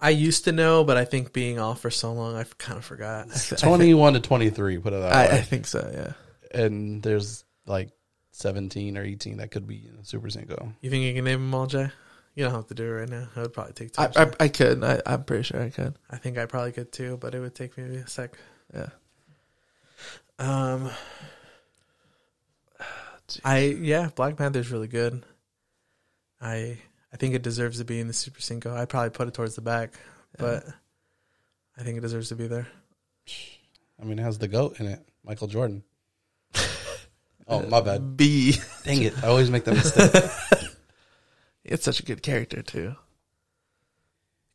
[0.00, 2.84] I used to know, but I think being off for so long, I kind of
[2.84, 3.28] forgot.
[3.58, 4.78] Twenty one to twenty three.
[4.78, 5.38] Put it that I, way.
[5.38, 5.90] I think so.
[5.92, 6.58] Yeah.
[6.58, 7.90] and there's like
[8.32, 10.72] seventeen or eighteen that could be in Super Cinco.
[10.80, 11.90] You think you can name them all, Jay?
[12.34, 13.28] You don't have to do it right now.
[13.36, 14.12] It would probably take time.
[14.16, 14.82] I, I I could.
[14.82, 15.94] I, I'm pretty sure I could.
[16.10, 18.38] I think I probably could too, but it would take maybe a sec.
[18.72, 18.88] Yeah.
[20.38, 20.90] Um,
[23.44, 25.22] I yeah, Black Panther's really good.
[26.40, 26.78] I
[27.12, 28.74] I think it deserves to be in the Super Cinco.
[28.74, 29.92] I'd probably put it towards the back,
[30.38, 30.64] but
[31.76, 32.66] I think it deserves to be there.
[34.00, 35.82] I mean, it has the goat in it, Michael Jordan.
[37.48, 38.16] oh, my bad.
[38.16, 38.54] B.
[38.84, 39.22] Dang it!
[39.22, 40.30] I always make that mistake.
[41.62, 42.96] It's such a good character too.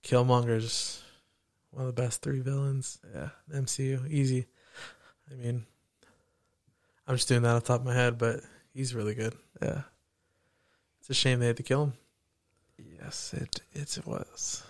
[0.04, 1.02] Killmonger's
[1.72, 3.30] one of the best three villains Yeah.
[3.54, 4.10] MCU.
[4.10, 4.48] Easy.
[5.32, 5.66] I mean,
[7.08, 8.42] I'm just doing that off the top of my head, but
[8.76, 9.34] he's really good.
[9.62, 9.82] Yeah.
[11.00, 11.94] It's a shame they had to kill him.
[13.02, 14.64] Yes, it it was.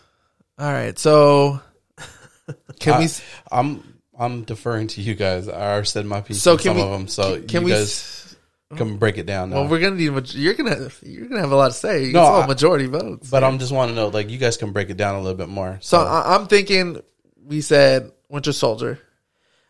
[0.59, 1.59] All right, so
[2.79, 3.07] can I- we?
[3.51, 5.47] I'm I'm deferring to you guys.
[5.49, 6.41] I already said my piece.
[6.41, 6.81] So can some we?
[6.83, 7.07] of them.
[7.07, 7.71] So can you we?
[7.71, 8.35] guys
[8.75, 9.61] can break it down now.
[9.61, 10.33] Well, we're gonna need.
[10.33, 10.89] You're gonna.
[11.01, 12.11] You're gonna have a lot to say.
[12.11, 13.29] No, it's all I- majority votes.
[13.29, 15.37] but I'm just want to know, like, you guys can break it down a little
[15.37, 15.79] bit more.
[15.81, 17.01] so I, I'm thinking.
[17.45, 18.99] We said Winter Soldier.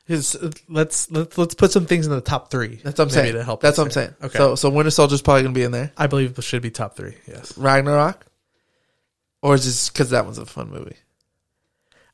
[0.05, 0.37] His
[0.69, 2.79] let's let's let's put some things in the top three.
[2.83, 3.33] That's what I'm saying.
[3.33, 4.13] To help That's what I'm saying.
[4.21, 4.37] Okay.
[4.37, 5.91] So so Winter Soldier's probably gonna be in there.
[5.97, 7.15] I believe it should be top three.
[7.27, 7.57] Yes.
[7.57, 8.25] Ragnarok.
[9.41, 10.97] Or is this because that one's a fun movie?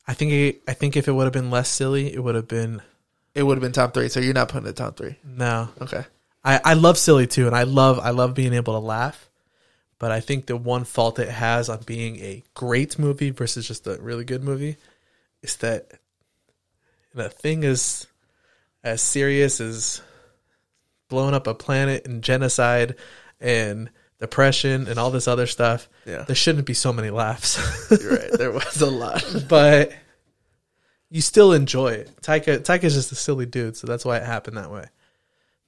[0.08, 2.48] I think it, I think if it would have been less silly, it would have
[2.48, 2.82] been
[3.36, 4.08] It would have been top three.
[4.10, 5.18] So you're not putting it top three.
[5.24, 5.70] no.
[5.82, 6.04] Okay.
[6.44, 9.30] I, I love silly too, and I love I love being able to laugh.
[10.00, 13.86] But I think the one fault it has on being a great movie versus just
[13.86, 14.78] a really good movie
[15.44, 15.92] is that
[17.14, 18.08] the thing is
[18.84, 20.02] as serious as
[21.10, 22.96] blowing up a planet and genocide
[23.40, 23.90] and
[24.20, 25.90] depression and all this other stuff.
[26.06, 26.24] Yeah.
[26.24, 27.58] There shouldn't be so many laughs.
[27.92, 28.32] You're right.
[28.32, 29.24] There was a lot.
[29.50, 29.92] but
[31.10, 32.12] you still enjoy it.
[32.22, 34.86] Taika Taika's just a silly dude, so that's why it happened that way.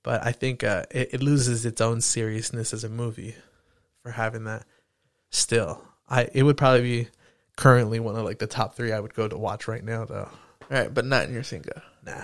[0.03, 3.35] But I think uh, it, it loses its own seriousness as a movie
[4.01, 4.65] for having that.
[5.29, 7.07] Still, I it would probably be
[7.57, 10.29] currently one of like the top three I would go to watch right now, though.
[10.73, 11.79] All right, but not in your Cinco.
[12.05, 12.23] Nah.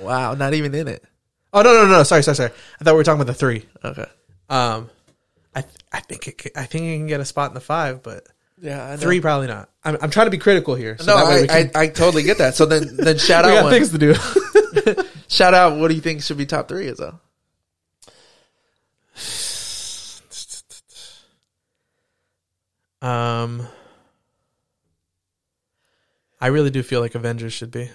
[0.00, 1.02] Wow, not even in it.
[1.52, 2.02] Oh no no no!
[2.04, 2.50] Sorry sorry sorry.
[2.80, 3.66] I thought we were talking about the three.
[3.84, 4.06] Okay.
[4.48, 4.88] Um,
[5.54, 8.02] I th- I think it I think it can get a spot in the five,
[8.04, 8.26] but
[8.60, 8.96] Yeah, I know.
[8.98, 9.68] three probably not.
[9.84, 10.96] I'm I'm trying to be critical here.
[10.98, 12.54] So No, that way I, we can, I, I totally get that.
[12.54, 13.72] So then, then shout we out got one.
[13.72, 14.14] things to do.
[15.28, 15.78] Shout out.
[15.78, 16.86] What do you think should be top three?
[16.86, 17.18] Is though?
[23.02, 23.66] Um,
[26.40, 27.90] I really do feel like Avengers should be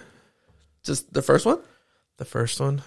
[0.82, 1.58] Just the first one?
[2.18, 2.82] the first one.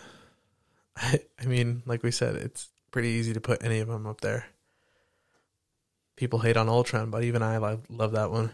[0.98, 4.22] I, I mean, like we said, it's pretty easy to put any of them up
[4.22, 4.48] there.
[6.16, 8.52] People hate on Ultron, but even I love, love that one.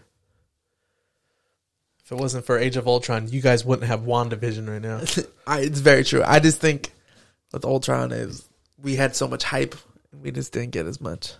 [2.03, 5.01] If it wasn't for Age of Ultron, you guys wouldn't have WandaVision right now.
[5.47, 6.21] I, it's very true.
[6.23, 6.91] I just think
[7.51, 8.47] with Ultron is
[8.79, 9.73] we had so much hype,
[10.11, 11.33] and we just didn't get as much.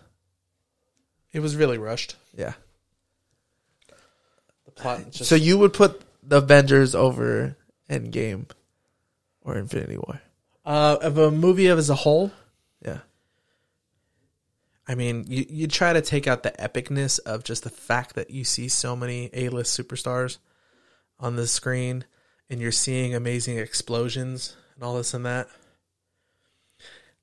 [1.33, 2.15] It was really rushed.
[2.35, 2.53] Yeah.
[4.75, 7.57] Plot just so you would put the Avengers over
[7.89, 8.49] Endgame
[9.41, 10.21] or Infinity War?
[10.65, 12.31] uh, of a movie as a whole.
[12.83, 12.99] Yeah.
[14.87, 18.29] I mean, you you try to take out the epicness of just the fact that
[18.31, 20.37] you see so many A list superstars
[21.19, 22.05] on the screen,
[22.49, 25.47] and you're seeing amazing explosions and all this and that.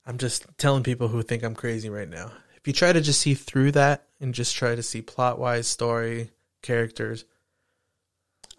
[0.05, 2.33] I'm just telling people who think I'm crazy right now.
[2.57, 5.69] If you try to just see through that and just try to see plot wise,
[5.69, 6.31] story,
[6.63, 7.25] characters,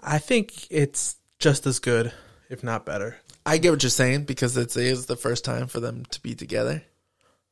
[0.04, 2.12] I think it's just as good,
[2.50, 3.18] if not better.
[3.46, 6.36] I get what you're saying because it is the first time for them to be
[6.36, 6.84] together.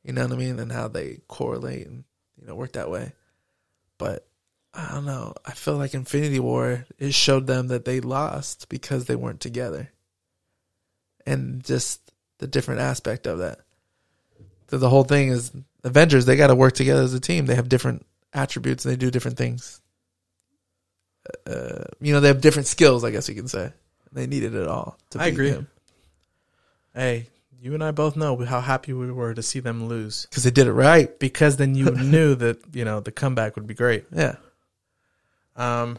[0.04, 0.58] You know what I mean?
[0.58, 2.04] And how they correlate and
[2.40, 3.12] you know work that way.
[3.98, 4.26] But
[4.74, 5.34] I don't know.
[5.44, 9.90] I feel like Infinity War it showed them that they lost because they weren't together,
[11.26, 12.00] and just
[12.38, 13.60] the different aspect of that.
[14.68, 15.52] So the whole thing is
[15.84, 16.24] Avengers.
[16.24, 17.46] They got to work together as a team.
[17.46, 19.81] They have different attributes and they do different things.
[21.46, 23.04] Uh, you know, they have different skills.
[23.04, 23.72] I guess you can say
[24.12, 24.98] they needed it all.
[25.10, 25.50] To I beat agree.
[25.50, 25.68] him.
[26.94, 27.26] Hey,
[27.60, 30.26] you and I both know how happy we were to see them lose.
[30.28, 31.16] because they did it right.
[31.18, 34.04] because then you knew that you know the comeback would be great.
[34.12, 34.34] Yeah,
[35.56, 35.98] Um,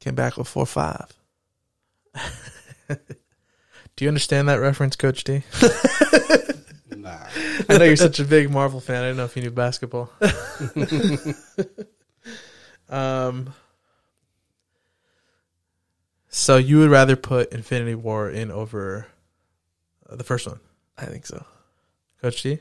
[0.00, 1.06] came back with four five.
[2.88, 2.96] do
[4.04, 5.42] you understand that reference, Coach D?
[6.96, 7.18] Nah.
[7.68, 9.02] I know you're such a big Marvel fan.
[9.02, 10.10] I don't know if you knew basketball.
[12.88, 13.52] um,
[16.34, 19.06] So you would rather put Infinity War in over
[20.08, 20.60] uh, the first one,
[20.96, 21.44] I think so.
[22.22, 22.58] Coach D?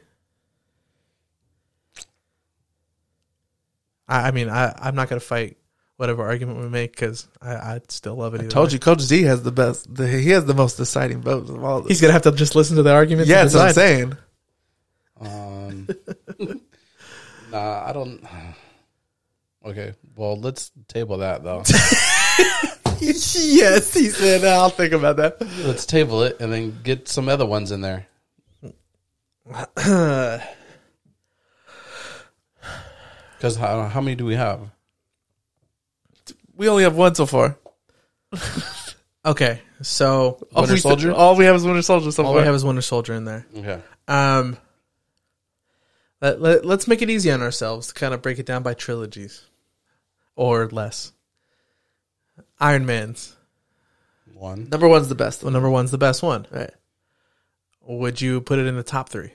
[4.10, 5.56] I, I mean, I, I'm not going to fight
[5.96, 8.42] whatever argument we make because I, I still love it.
[8.42, 8.74] I told way.
[8.74, 9.94] you, Coach Z has the best.
[9.96, 11.78] The, he has the most deciding votes of all.
[11.78, 13.30] Of He's going to have to just listen to the argument.
[13.30, 14.18] yeah, to that's what I'm saying.
[15.22, 15.88] Um,
[17.52, 18.22] nah, I don't.
[19.64, 21.62] Okay, well, let's table that though.
[23.06, 24.44] yes, he said.
[24.46, 25.42] I'll think about that.
[25.66, 28.08] let's table it and then get some other ones in there.
[33.38, 34.70] Because how, how many do we have?
[36.56, 37.58] We only have one so far.
[39.24, 41.12] Okay, so All Winter we, Soldier?
[41.12, 42.42] All we have is Winter Soldier so all far.
[42.42, 43.46] we have is Winter Soldier in there.
[43.56, 43.80] Okay.
[44.08, 44.58] Um,
[46.22, 48.74] let, let, let's make it easy on ourselves to kind of break it down by
[48.74, 49.46] trilogies
[50.36, 51.12] or less.
[52.62, 53.36] Iron Man's
[54.34, 54.70] One.
[54.70, 55.44] Number one's the best.
[55.44, 56.46] well, number one's the best one.
[56.52, 56.72] Right.
[57.82, 59.32] Would you put it in the top three?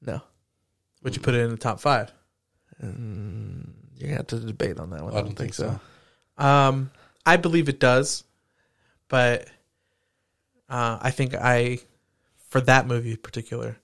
[0.00, 0.22] No.
[1.02, 2.10] Would you put it in the top five?
[2.82, 5.14] Mm, you're gonna have to debate on that one.
[5.14, 5.78] I don't think so.
[6.38, 6.90] Um,
[7.26, 8.24] I believe it does,
[9.08, 9.48] but
[10.68, 11.80] uh, I think I,
[12.48, 13.76] for that movie in particular,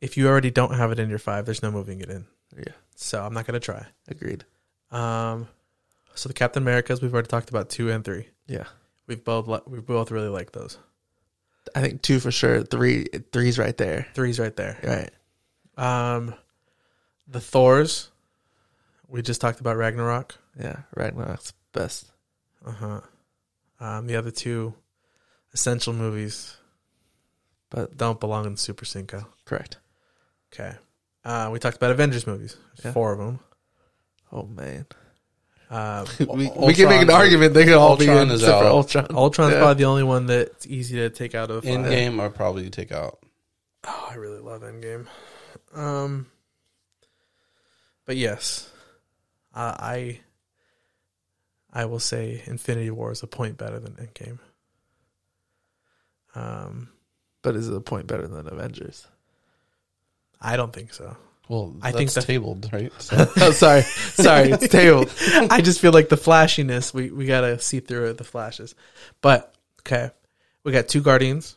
[0.00, 2.26] if you already don't have it in your five, there's no moving it in.
[2.56, 2.72] Yeah.
[2.96, 3.86] So I'm not gonna try.
[4.08, 4.44] Agreed.
[4.90, 5.48] Um,
[6.14, 8.28] so the Captain Americas we've already talked about two and three.
[8.46, 8.64] Yeah.
[9.06, 10.78] We've both li- we both really like those.
[11.74, 12.62] I think two for sure.
[12.62, 14.06] Three, three's right there.
[14.14, 14.78] Three's right there.
[15.78, 16.14] Right.
[16.14, 16.34] Um,
[17.28, 18.10] the Thors.
[19.08, 20.36] We just talked about Ragnarok.
[20.58, 20.80] Yeah.
[20.94, 22.06] Ragnarok's best.
[22.64, 23.00] Uh huh.
[23.80, 24.74] Um, the other two
[25.52, 26.56] essential movies,
[27.70, 29.26] but don't belong in Super Cinco.
[29.44, 29.78] Correct.
[30.52, 30.74] Okay.
[31.24, 32.56] Uh, we talked about Avengers movies.
[32.84, 32.92] Yeah.
[32.92, 33.40] Four of them.
[34.30, 34.86] Oh man.
[35.72, 36.06] Um,
[36.36, 37.54] we, Ultron- we can make an argument.
[37.54, 38.72] They could all be Ultron in is except for out.
[38.72, 39.06] Ultron.
[39.10, 39.58] Ultron's Yeah.
[39.60, 41.64] probably the only one that's easy to take out of.
[41.64, 43.18] Endgame, I'll probably take out.
[43.84, 45.06] Oh, I really love Endgame.
[45.74, 46.26] Um,
[48.04, 48.70] but yes,
[49.54, 50.20] uh, I
[51.72, 54.38] I will say Infinity War is a point better than Endgame.
[56.34, 56.90] Um,
[57.42, 59.06] But is it a point better than Avengers?
[60.40, 61.16] I don't think so.
[61.48, 62.92] Well, I think the- tabled, right?
[62.98, 65.12] So, oh, sorry, sorry, it's tabled.
[65.50, 68.74] I just feel like the flashiness we we gotta see through it, the flashes.
[69.20, 70.10] But okay,
[70.64, 71.56] we got two Guardians.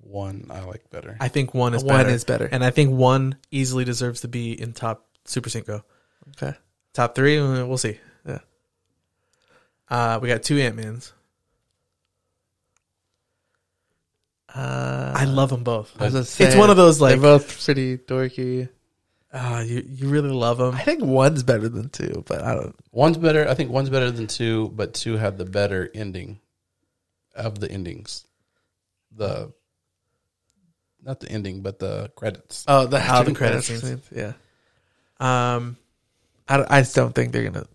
[0.00, 1.16] one I like better.
[1.20, 2.46] I think one is One better, is better.
[2.50, 5.84] and I think one easily deserves to be in top Super Cinco.
[6.30, 6.56] Okay.
[6.94, 7.98] Top three, uh, we'll see.
[8.26, 8.38] Yeah.
[9.88, 11.12] Uh, we got two Ant Mans.
[14.58, 15.92] Uh, I love them both.
[16.00, 18.68] I was gonna It's one of those like, they're both pretty dorky.
[19.32, 20.74] uh, you you really love them.
[20.74, 22.74] I think one's better than two, but I don't.
[22.90, 23.48] One's better.
[23.48, 26.40] I think one's better than two, but two had the better ending
[27.36, 28.24] of the endings.
[29.14, 29.52] The
[31.02, 32.64] not the ending, but the credits.
[32.66, 34.00] Oh, the, Oh, the credit scenes.
[34.10, 34.32] Yeah,
[35.20, 35.76] Um,
[36.48, 37.66] I, don't- I just don't think they're gonna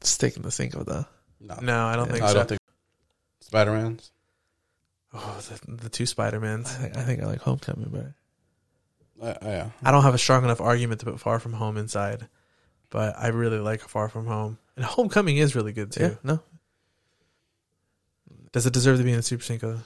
[0.00, 1.04] stick in the Cinco though.
[1.40, 2.34] No, no, I don't Yeah, think I so.
[2.34, 2.60] don't think
[3.40, 4.10] Spider Man's.
[5.14, 6.70] Oh, the, the two Spider I Mans.
[6.76, 8.14] think I think I like Homecoming better.
[9.22, 12.26] Uh, yeah, I don't have a strong enough argument to put Far From Home inside,
[12.90, 14.58] but I really like Far From Home.
[14.76, 16.02] And Homecoming is really good too.
[16.02, 16.40] Yeah, no,
[18.52, 19.78] Does it deserve to be in the Super Cinco?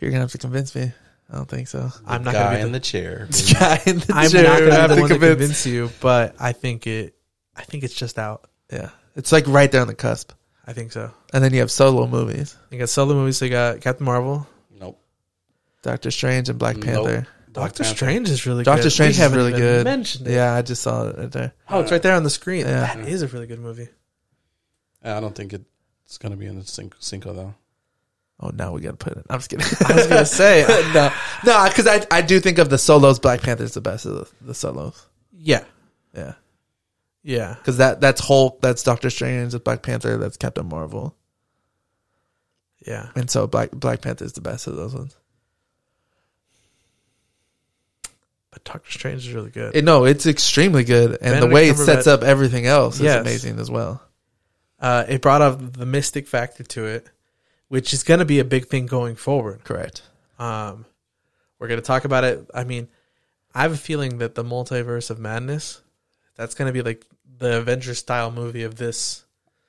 [0.00, 0.92] you're gonna have to convince me.
[1.30, 1.90] I don't think so.
[2.06, 3.28] I'm not guy gonna be in the, the chair.
[3.58, 5.38] Guy in the I'm chair, not gonna have be the to one to convince.
[5.40, 7.14] convince you, but I think it.
[7.56, 8.48] I think it's just out.
[8.72, 10.32] Yeah, it's like right there on the cusp.
[10.66, 11.10] I think so.
[11.32, 13.36] And then you have solo movies, You got solo movies.
[13.38, 14.46] So you got Captain Marvel.
[14.78, 15.00] Nope.
[15.82, 16.84] Doctor Strange and Black Nope.
[16.84, 17.26] Panther.
[17.48, 17.96] Black Doctor Panther.
[17.96, 18.90] Strange is really Doctor good.
[18.92, 19.84] Strange We is haven't really even good.
[19.84, 20.34] Mentioned it.
[20.34, 21.52] Yeah, I just saw it right there.
[21.68, 22.60] Oh, it's right there on the screen.
[22.66, 22.94] Yeah.
[22.94, 23.88] That is a really good movie.
[25.02, 27.54] I don't think it's going to be in the Cinco, Cinco though.
[28.40, 29.24] Oh, now we gotta put it.
[29.30, 29.66] I'm just kidding.
[29.88, 31.12] I was gonna say, no,
[31.44, 33.20] no, because I I do think of the solos.
[33.20, 35.06] Black Panther's the best of the, the solos.
[35.32, 35.62] yeah,
[36.12, 36.32] Yeah,
[37.22, 41.14] yeah, because that that's Hulk, that's Doctor Strange, that's Black Panther, that's Captain Marvel,
[42.86, 43.10] yeah.
[43.14, 45.16] and so Black Black Panther is the best of those ones.
[48.50, 49.74] But Doctor Strange is really good.
[49.74, 53.20] It, no, it's extremely good, and the way it sets up everything else is Yes.
[53.20, 54.02] amazing as well.
[54.78, 57.06] uh, it brought up the mystic factor to it,
[57.68, 59.64] which is going to be a big thing going forward.
[59.64, 60.02] Correct.
[60.38, 60.84] Um,
[61.58, 62.44] we're going to talk about it.
[62.52, 62.88] I mean,
[63.54, 65.80] I have a feeling that the multiverse of madness,
[66.34, 67.06] that's going to be like
[67.38, 69.24] the Avengers style movie of this.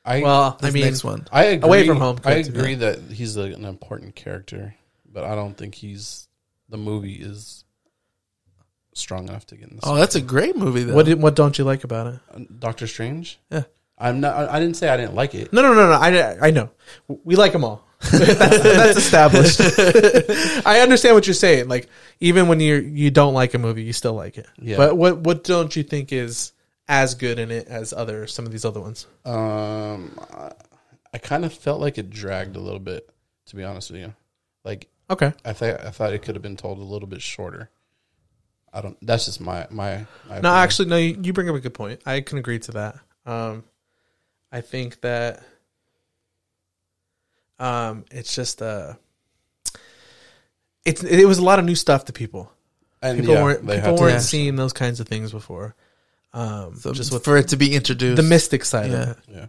[0.06, 1.68] I Well, I mean, next one, I agree.
[1.68, 4.76] Away from Home I could, agree that he's a, an important character,
[5.10, 6.28] but I don't think he's
[6.70, 7.64] the movie is
[8.94, 9.86] strong enough to get in this.
[9.88, 10.94] oh, that's a great movie though.
[10.94, 12.20] what did, what don't you like about it?
[12.34, 13.40] Uh, Doctor Strange.
[13.50, 13.64] Yeah.
[13.98, 14.36] I'm not.
[14.36, 15.54] I I didn't say I didn't like it.
[15.54, 15.94] No, no, no, no.
[15.94, 16.72] I, I know.
[17.08, 17.86] We like them all.
[18.12, 19.62] that's, that's established.
[20.66, 21.70] I understand what you're saying.
[21.70, 21.88] Like,
[22.20, 24.48] even when you you don't like a movie, you still like it.
[24.60, 24.78] Yeah.
[24.78, 26.53] But what what don't you think is
[26.88, 29.08] as good in it as other some of these other ones?
[29.26, 30.52] Um, I,
[31.14, 33.10] I kind of felt like it dragged a little bit,
[33.48, 34.14] to be honest with you.
[34.64, 35.34] Like Okay.
[35.46, 37.70] I thought I thought it could have been told a little bit shorter.
[38.74, 38.98] I don't.
[39.06, 39.98] That's just my my.
[40.28, 40.56] my No, opinion.
[40.56, 40.98] actually, no.
[40.98, 42.02] You, you bring up a good point.
[42.06, 42.96] I can agree to that.
[43.26, 43.64] Um,
[44.52, 45.44] I think that
[47.60, 48.94] um, it's just uh,
[50.86, 52.52] it's it was a lot of new stuff to people.
[53.02, 55.76] and People yeah, weren't people weren't seeing those kinds of things before.
[56.34, 59.02] Um, So just with for it to be introduced, the mystic side Yeah.
[59.04, 59.46] of it, Yeah.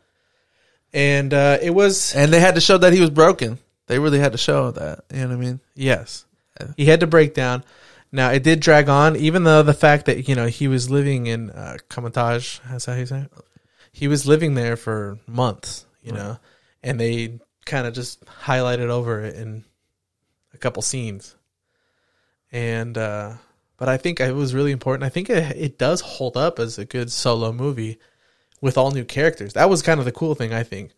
[0.92, 3.58] and uh, it was and they had to show that he was broken.
[3.86, 5.04] They really had to show that.
[5.12, 5.60] You know what I mean?
[5.74, 6.24] yes,
[6.60, 6.68] Yeah.
[6.76, 7.64] he had to break down.
[8.12, 11.26] Now it did drag on, even though the fact that you know he was living
[11.26, 13.32] in uh, Kamar-Taj, that's how you say it.
[13.92, 16.38] He was living there for months, you know,
[16.82, 19.64] and they kind of just highlighted over it in
[20.52, 21.34] a couple scenes.
[22.52, 23.34] And uh,
[23.76, 25.04] but I think it was really important.
[25.04, 27.98] I think it, it does hold up as a good solo movie
[28.60, 29.54] with all new characters.
[29.54, 30.92] That was kind of the cool thing, I think.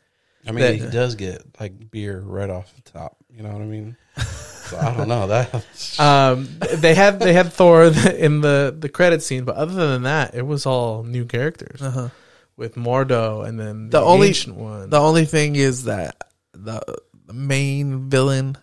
[0.47, 3.17] I mean, that- he does get like beer right off the top.
[3.31, 3.97] You know what I mean?
[4.19, 5.65] So I don't know that.
[5.99, 10.35] Um, they had they had Thor in the the credit scene, but other than that,
[10.35, 12.09] it was all new characters Uh-huh.
[12.57, 14.91] with Mordo and then the, The only- ancient one.
[14.91, 16.17] The only thing is that
[16.53, 16.81] the,
[17.27, 18.57] the main villain,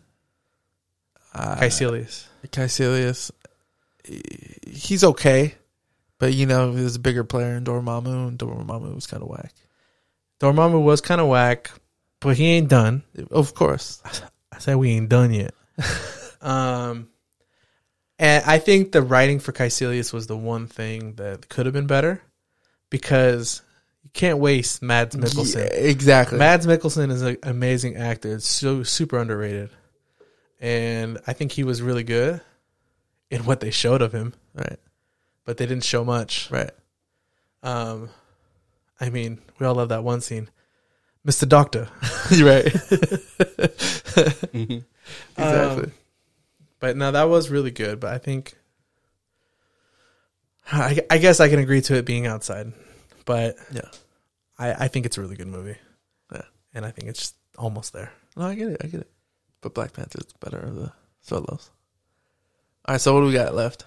[1.34, 2.26] uh, Kaecilius.
[2.47, 3.43] Kaecilius, he-
[4.06, 5.56] he's okay,
[6.20, 9.54] but you know, there's a bigger player in Dormammu, and Dormammu was kind of whack.
[10.39, 11.72] Dormammu was kind of whack,
[12.20, 13.04] but he ain't done.
[13.32, 14.01] Of course,
[14.51, 15.54] I said we ain't done yet.
[16.41, 17.10] um,
[18.20, 21.88] and I think the writing for Kaecilius was the one thing that could have been
[21.88, 22.22] better
[22.89, 23.62] because
[24.04, 25.56] you can't waste Mads Mikkelsen.
[25.56, 26.38] Yeah, exactly.
[26.38, 28.36] Mads Mikkelsen is an amazing actor.
[28.36, 29.70] It's so super underrated,
[30.60, 32.41] and I think he was really good
[33.30, 34.80] in what they showed of him, right,
[35.46, 36.50] but they didn't show much.
[36.52, 36.72] right.
[37.64, 38.10] Um,
[39.00, 40.50] I mean, we all love that one scene,
[41.24, 41.88] Mister Doctor.
[42.30, 42.66] You're right.
[42.66, 44.84] Mhm.
[45.38, 45.84] exactly.
[45.86, 45.92] Um,
[46.80, 48.00] but no, that was really good.
[48.00, 48.54] But I think,
[50.72, 52.72] I, I guess I can agree to it being outside,
[53.26, 53.82] but yeah.
[54.58, 55.78] I, I think it's a really good movie.
[56.32, 56.42] Yeah.
[56.74, 58.12] and I think it's just almost there.
[58.36, 58.78] No, I get it.
[58.84, 59.12] I get it.
[59.62, 61.70] But Black Panther's better of the solos.
[62.86, 63.86] All right, so what do we got left?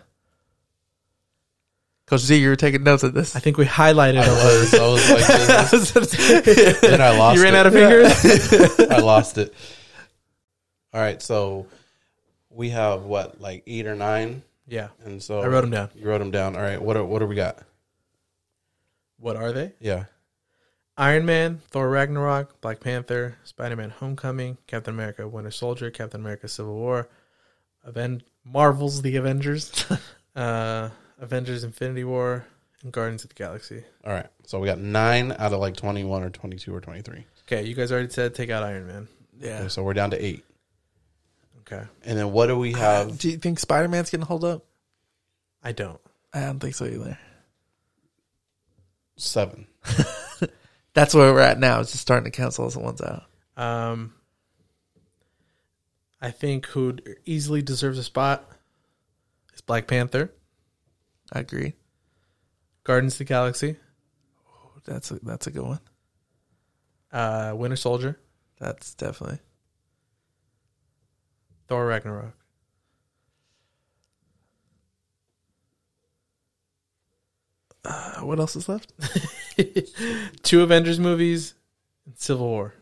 [2.07, 3.35] Coach Z, you were taking notes of this.
[3.35, 4.19] I think we highlighted.
[4.21, 4.45] I a lot.
[4.45, 4.75] was.
[4.75, 7.37] I was like, this- then I lost.
[7.37, 7.59] you ran it.
[7.59, 8.81] out of fingers.
[8.91, 9.53] I lost it.
[10.95, 11.67] All right, so
[12.49, 15.91] we have what, like eight or nine, yeah, and so I wrote them down.
[15.97, 16.55] You wrote them down.
[16.55, 17.59] All right, what are, what do we got?
[19.19, 19.73] What are they?
[19.81, 20.05] Yeah,
[20.97, 26.47] Iron Man, Thor Ragnarok, Black Panther, Spider Man Homecoming, Captain America Winter Soldier, Captain America
[26.49, 27.09] Civil War,
[27.87, 29.85] Aven- Marvel's The Avengers,
[30.37, 32.45] uh, Avengers Infinity War,
[32.83, 33.83] and Guardians of the Galaxy.
[34.05, 34.27] all right.
[34.45, 37.25] So we got nine out of like twenty-one or twenty-two or twenty-three.
[37.47, 39.09] Okay, you guys already said take out Iron Man.
[39.41, 39.59] yeah.
[39.61, 40.45] Okay, so we're down to eight.
[41.61, 43.19] Okay, And then what do we have?
[43.19, 44.65] Do you think Spider Man's gonna hold up?
[45.65, 46.01] I don't.
[46.33, 47.19] I don't think so either.
[49.17, 49.67] Seven.
[50.95, 51.81] That's where we're at now.
[51.81, 53.25] It's just starting to cancel the ones out.
[53.57, 54.15] Um,
[56.21, 58.51] I think who easily deserves a spot
[59.55, 60.33] is Black Panther,
[61.33, 61.75] I agree.
[62.85, 63.77] Guardians of the Galaxy,
[64.85, 65.81] That's a, that's a good one.
[67.13, 68.19] uh, Winter Soldier,
[68.59, 69.39] That's definitely.
[71.69, 72.35] Thor Ragnarok.
[77.85, 78.93] Uh, what else is left?
[80.43, 81.55] Two Avengers movies,
[82.05, 82.75] and Civil War.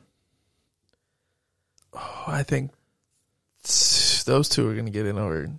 [1.93, 2.70] Oh, I think
[4.27, 5.51] those two are gonna get in over.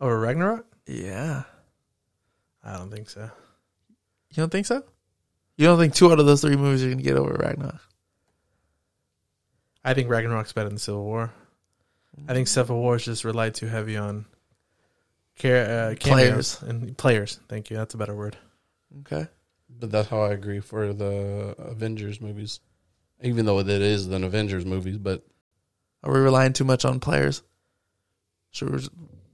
[0.00, 0.66] Over Ragnarok?
[0.86, 1.44] Yeah,
[2.64, 3.22] I don't think so.
[4.30, 4.82] you don't think so?
[5.56, 7.80] You don't think two out of those three movies are gonna get over Ragnarok?
[9.84, 11.32] I think Ragnarok's better than Civil War.
[12.28, 14.26] I think Civil War is just relied too heavy on
[15.40, 16.60] car- uh, Players.
[16.62, 17.40] and players.
[17.48, 17.76] Thank you.
[17.76, 18.36] That's a better word.
[19.00, 19.26] Okay.
[19.70, 22.60] But that's how I agree for the Avengers movies.
[23.22, 25.24] Even though it is an Avengers movies, but
[26.02, 27.42] Are we relying too much on players?
[28.50, 28.80] Should we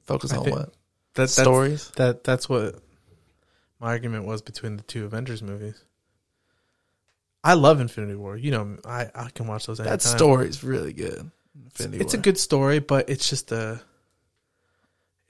[0.05, 0.73] focus on what That,
[1.15, 1.91] that's, stories?
[1.97, 2.77] That that's what
[3.81, 5.83] my argument was between the two Avengers movies.
[7.43, 8.37] I love Infinity War.
[8.37, 9.97] You know, I, I can watch those anytime.
[9.97, 11.31] That story's really good.
[11.67, 13.81] It's, Infinity it's a good story, but it's just a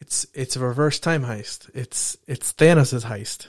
[0.01, 1.71] it's it's a reverse time heist.
[1.75, 3.49] It's it's Thanos' heist.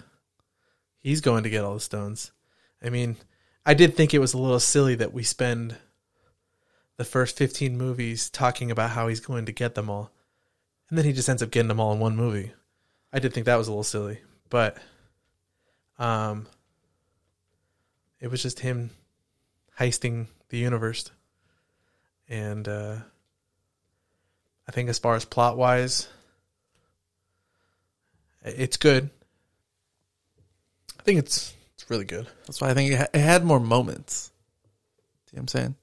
[1.00, 2.32] he's going to get all the stones.
[2.84, 3.18] I mean,
[3.70, 5.78] I did think it was a little silly that we spend
[6.98, 10.12] the first 15 movies talking about how he's going to get them all.
[10.90, 12.52] And then he just ends up getting them all in one movie.
[13.14, 14.80] I did think that was a little silly, but
[16.00, 16.48] um
[18.20, 18.90] it was just him
[19.78, 21.12] heisting the universe.
[22.28, 22.96] And uh
[24.68, 26.08] I think as far as plot wise,
[28.44, 29.12] it's good.
[31.00, 31.54] I think it's
[31.90, 32.28] it's really good.
[32.46, 34.32] That's why I think it, ha- it had more moments.
[35.26, 35.76] See what I'm saying?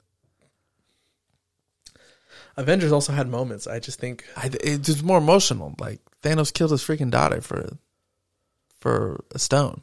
[2.57, 3.67] Avengers also had moments.
[3.67, 5.75] I just think I, it was more emotional.
[5.81, 7.77] Like Thanos killed his freaking daughter for
[8.79, 9.83] for a stone.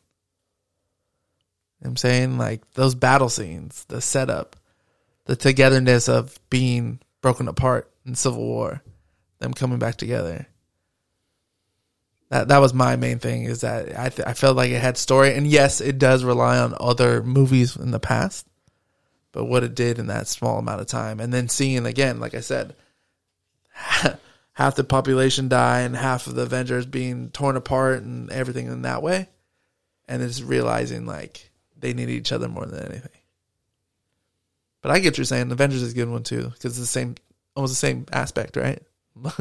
[1.81, 4.55] You know I'm saying like those battle scenes, the setup,
[5.25, 8.81] the togetherness of being broken apart in Civil War,
[9.39, 10.47] them coming back together.
[12.33, 14.97] That that was my main thing is that I th- I felt like it had
[14.97, 18.47] story, and yes, it does rely on other movies in the past,
[19.31, 22.33] but what it did in that small amount of time, and then seeing again, like
[22.33, 22.75] I said,
[24.53, 28.81] half the population die and half of the Avengers being torn apart and everything in
[28.81, 29.29] that way,
[30.07, 33.21] and it's realizing like they need each other more than anything.
[34.81, 35.51] But I get what you're saying.
[35.51, 37.13] Avengers is a good one too because it's the same,
[37.55, 38.81] almost the same aspect, right?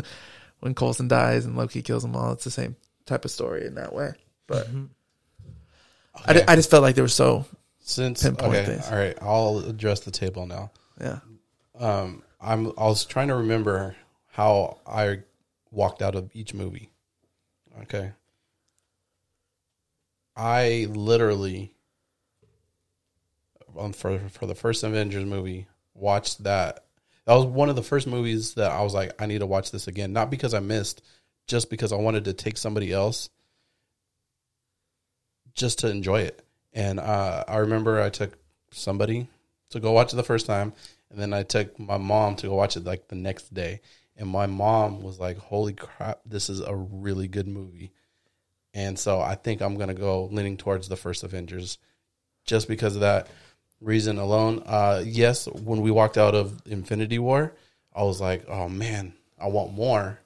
[0.63, 3.75] when Coulson dies and Loki kills them all, it's the same type of story in
[3.75, 4.13] that way.
[4.47, 4.69] But
[6.25, 7.47] I, di- I just felt like they were so
[7.81, 8.89] Since pinpoint okay, things.
[8.89, 10.71] all right, I'll address the table now.
[11.01, 11.19] yeah.
[11.79, 13.97] Um, I'm I was trying to remember
[14.29, 15.21] how I
[15.73, 16.91] walked out of each movie.
[17.83, 18.13] Okay,
[20.37, 21.73] I literally
[23.77, 26.85] on for for the first Avengers movie watched that.
[27.27, 29.70] That was one of the first movies that I was like, I need to watch
[29.70, 30.12] this again.
[30.12, 31.03] Not because I missed,
[31.47, 33.31] just because I wanted to take somebody else
[35.55, 36.45] just to enjoy it.
[36.73, 38.39] And uh, I remember I took
[38.70, 39.29] somebody
[39.70, 40.73] to go watch it the first time,
[41.11, 43.81] and then I took my mom to go watch it like the next day.
[44.16, 47.93] And my mom was like, "Holy crap, this is a really good movie."
[48.75, 51.79] And so I think I'm gonna go leaning towards the first Avengers,
[52.45, 53.29] just because of that
[53.83, 54.62] reason alone.
[54.64, 57.55] Uh, yes, when we walked out of Infinity War,
[57.95, 60.20] I was like, "Oh man, I want more."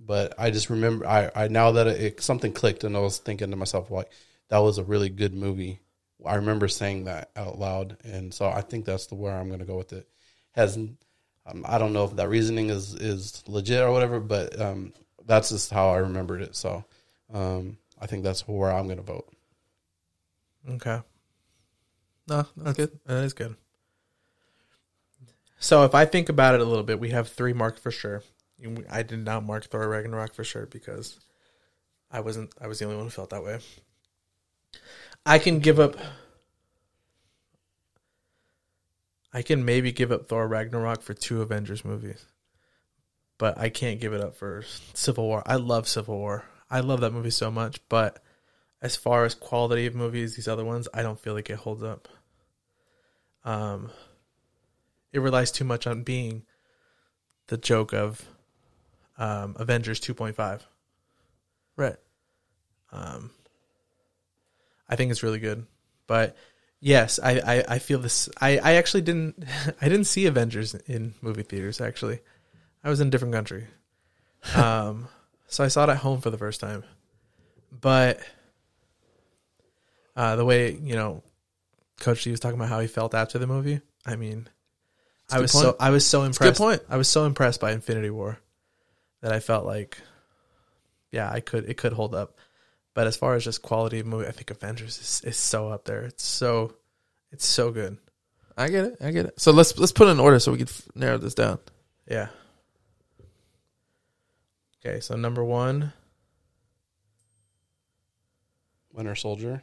[0.00, 3.50] But I just remember, I, I now that it, something clicked, and I was thinking
[3.50, 4.10] to myself, like,
[4.48, 5.80] that was a really good movie.
[6.26, 9.60] I remember saying that out loud, and so I think that's the where I'm going
[9.60, 10.08] to go with it.
[10.52, 14.92] Has um, I don't know if that reasoning is is legit or whatever, but um,
[15.26, 16.56] that's just how I remembered it.
[16.56, 16.84] So
[17.32, 19.32] um, I think that's where I'm going to vote.
[20.70, 21.00] okay,
[22.26, 22.98] No, that's good.
[23.06, 23.56] that is good.
[25.58, 28.22] So if I think about it a little bit, we have three marked for sure.
[28.90, 31.18] I did not mark Thor Ragnarok for sure because
[32.10, 32.52] I wasn't.
[32.60, 33.58] I was the only one who felt that way.
[35.26, 35.96] I can give up.
[39.32, 42.24] I can maybe give up Thor Ragnarok for two Avengers movies,
[43.36, 44.64] but I can't give it up for
[44.94, 45.42] Civil War.
[45.44, 46.44] I love Civil War.
[46.70, 48.22] I love that movie so much, but
[48.84, 51.82] as far as quality of movies, these other ones, I don't feel like it holds
[51.82, 52.06] up.
[53.42, 53.90] Um,
[55.10, 56.42] it relies too much on being
[57.46, 58.28] the joke of
[59.16, 60.60] um, Avengers 2.5.
[61.76, 61.96] Right.
[62.92, 63.30] Um,
[64.86, 65.66] I think it's really good,
[66.06, 66.36] but
[66.78, 68.28] yes, I, I, I feel this.
[68.38, 69.44] I, I actually didn't
[69.80, 71.80] I didn't see Avengers in movie theaters.
[71.80, 72.20] Actually,
[72.84, 73.66] I was in a different country,
[74.54, 75.08] um,
[75.48, 76.84] so I saw it at home for the first time.
[77.72, 78.20] But
[80.16, 81.22] uh, the way you know,
[82.00, 83.80] Coach Lee was talking about how he felt after the movie.
[84.06, 84.48] I mean,
[85.30, 85.64] I was point.
[85.64, 86.58] so I was so a good impressed.
[86.58, 86.82] point.
[86.88, 88.38] I was so impressed by Infinity War
[89.22, 89.98] that I felt like,
[91.10, 92.36] yeah, I could it could hold up.
[92.94, 95.84] But as far as just quality of movie, I think Avengers is, is so up
[95.84, 96.02] there.
[96.02, 96.74] It's so
[97.32, 97.98] it's so good.
[98.56, 98.96] I get it.
[99.00, 99.40] I get it.
[99.40, 101.58] So let's let's put it in order so we can f- narrow this down.
[102.08, 102.28] Yeah.
[104.86, 105.92] Okay, so number one,
[108.92, 109.62] Winter Soldier.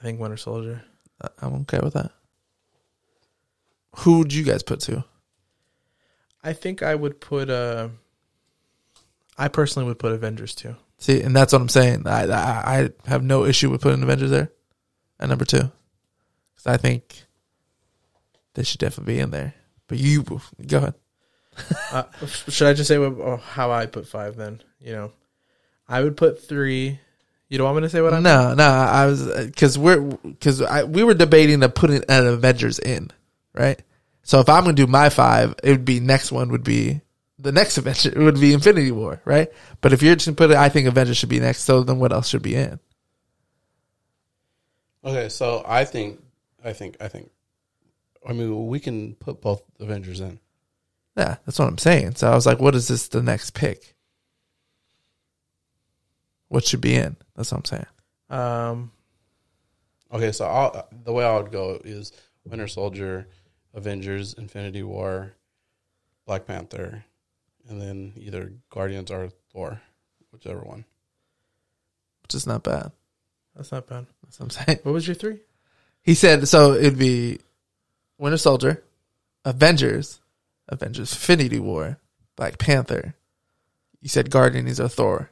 [0.00, 0.82] I think Winter Soldier.
[1.42, 2.12] I'm okay with that.
[3.96, 5.04] Who would you guys put to?
[6.42, 7.88] I think I would put uh
[9.36, 10.76] I personally would put Avengers too.
[10.98, 12.06] See, and that's what I'm saying.
[12.06, 14.50] I I, I have no issue with putting Avengers there
[15.18, 15.70] at number two,
[16.54, 17.24] because I think
[18.54, 19.54] they should definitely be in there.
[19.86, 20.22] But you
[20.66, 20.94] go ahead.
[21.92, 24.62] Uh, should I just say what, oh, how I put five then?
[24.78, 25.12] You know,
[25.88, 27.00] I would put three.
[27.50, 28.22] You don't want me to say what I'm?
[28.22, 32.78] No, no, I was uh, because we're because we were debating to put an Avengers
[32.78, 33.10] in,
[33.52, 33.82] right?
[34.22, 37.00] So if I'm gonna do my five, it would be next one would be
[37.40, 38.10] the next Avenger.
[38.10, 39.48] It would be Infinity War, right?
[39.80, 41.62] But if you're just gonna put it, I think Avengers should be next.
[41.62, 42.78] So then what else should be in?
[45.04, 46.22] Okay, so I think,
[46.64, 47.30] I think, I think.
[48.28, 50.38] I mean, we can put both Avengers in.
[51.16, 52.14] Yeah, that's what I'm saying.
[52.14, 53.96] So I was like, what is this the next pick?
[56.50, 57.16] What should be in?
[57.34, 57.86] That's what I'm saying.
[58.28, 58.92] Um,
[60.12, 62.12] Okay, so I'll, the way I would go is
[62.44, 63.28] Winter Soldier,
[63.74, 65.34] Avengers, Infinity War,
[66.26, 67.04] Black Panther,
[67.68, 69.80] and then either Guardians or Thor,
[70.32, 70.84] whichever one.
[72.22, 72.90] Which is not bad.
[73.54, 74.06] that's not bad.
[74.24, 74.78] That's what I'm saying.
[74.82, 75.38] What was your three?
[76.02, 77.38] He said so it'd be
[78.18, 78.82] Winter Soldier,
[79.44, 80.20] Avengers,
[80.68, 81.98] Avengers Infinity War,
[82.36, 83.14] Black Panther.
[84.00, 85.30] You said Guardians or Thor.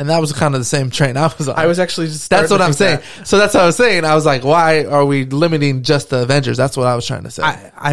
[0.00, 1.58] And that was kind of the same train I was on.
[1.58, 2.30] I was actually just.
[2.30, 3.26] that's what I'm think saying.
[3.26, 4.06] So that's what I was saying.
[4.06, 6.56] I was like, why are we limiting just the Avengers?
[6.56, 7.42] That's what I was trying to say.
[7.42, 7.92] I, I,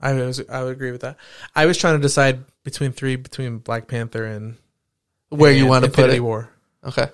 [0.00, 0.40] I was.
[0.48, 1.16] I would agree with that.
[1.52, 4.56] I was trying to decide between three, between Black Panther and
[5.30, 6.20] Where you want to put Infinity it.
[6.20, 6.48] War
[6.84, 7.08] Okay.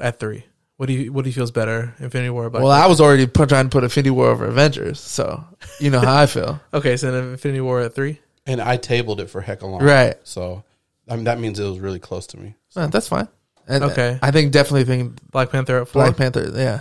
[0.00, 0.44] at three.
[0.78, 1.12] What do you?
[1.12, 2.46] What do you feels better, Infinity War?
[2.46, 2.84] or Black Well, Panther?
[2.86, 5.44] I was already put, trying to put Infinity War over Avengers, so
[5.80, 6.60] you know how I feel.
[6.72, 6.96] okay.
[6.96, 8.20] So Infinity War at three.
[8.46, 9.82] And I tabled it for heck long.
[9.82, 10.16] Right.
[10.22, 10.62] So,
[11.08, 12.54] I mean, that means it was really close to me.
[12.78, 13.28] Uh, that's fine.
[13.66, 14.18] And Okay.
[14.22, 16.50] I think definitely think Black Panther at four, Black Panther.
[16.54, 16.80] Yeah.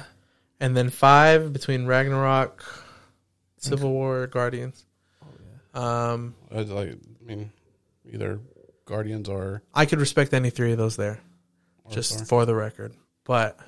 [0.59, 2.63] and then five between Ragnarok,
[3.57, 4.85] Civil War, Guardians.
[5.73, 7.51] Um, I was like, I mean,
[8.11, 8.39] either
[8.85, 11.19] Guardians or, I could respect any three of those there,
[11.83, 12.25] or just Thor.
[12.25, 12.93] for the record.
[13.25, 13.59] But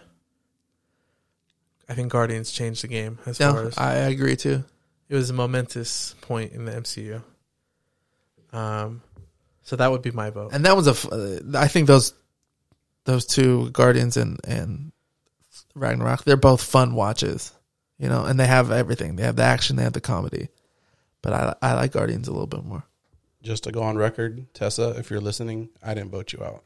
[1.90, 4.64] I think Guardians changed the game as far Yeah, as I agree too.
[5.10, 7.22] it was a momentous point in the MCU.
[8.54, 9.02] Um,
[9.64, 10.52] so that would be my vote.
[10.54, 10.92] And that was a.
[10.92, 12.14] f- uh, I think those
[13.10, 14.92] those two Guardians and and
[15.76, 17.52] Ragnarok, they're both fun watches.
[17.98, 19.16] You know, and they have everything.
[19.18, 20.48] They have the action, they have the comedy.
[21.22, 22.84] But I I like Guardians a little bit more.
[23.44, 26.64] just to go on record, Tessa, if you're listening, I didn't vote you out.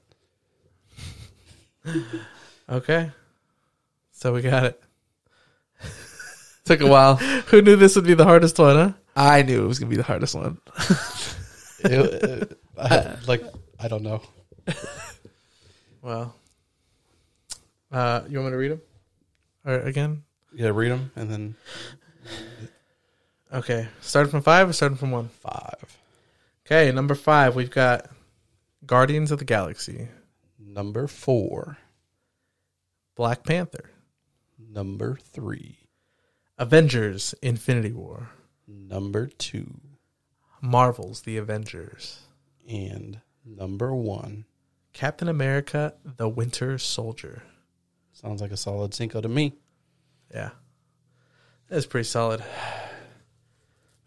[2.70, 3.12] Okay,
[4.12, 4.82] so we got it.
[6.66, 7.18] Took a while.
[7.18, 8.92] Who knew this would be the hardest one, huh?
[9.18, 10.60] I knew it was gonna be the hardest one.
[11.80, 13.44] It- it- I- like,
[13.80, 14.22] I don't know.
[16.04, 16.36] Well,
[17.92, 18.82] uh, you want me to read them?
[19.66, 20.24] Or again?
[20.54, 21.56] Yeah, read them and then
[23.54, 25.30] Okay, starting from five or starting from one?
[25.30, 25.98] five.
[26.66, 28.10] Okay, number five, we've got
[28.86, 30.10] Guardians of the Galaxy,
[30.60, 31.78] Number four.
[33.16, 33.92] Black Panther,
[34.60, 35.78] Number three.
[36.58, 38.30] Avengers: Infinity War,
[38.68, 39.80] Number two.
[40.62, 42.22] Marvel's The Avengers,
[42.68, 44.46] And number one.
[44.94, 47.44] Captain America: The Winter Soldier.
[48.14, 49.54] Sounds like a solid Cinco to me.
[50.34, 50.52] Yeah,
[51.70, 52.44] that's pretty solid.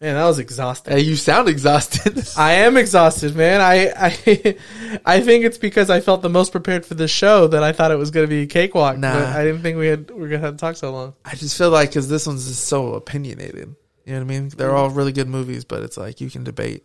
[0.01, 0.93] Man, that was exhausting.
[0.93, 2.29] Hey, you sound exhausted.
[2.37, 3.63] I am exhausted, man.
[3.63, 4.57] I, I
[5.07, 7.91] I think it's because I felt the most prepared for this show that I thought
[7.91, 8.99] it was going to be a cakewalk.
[8.99, 9.15] Nah.
[9.15, 11.15] But I didn't think we had we were going to talk so long.
[11.25, 13.75] I just feel like because this one's just so opinionated.
[14.05, 14.49] You know what I mean?
[14.51, 14.75] They're mm.
[14.75, 16.85] all really good movies, but it's like you can debate.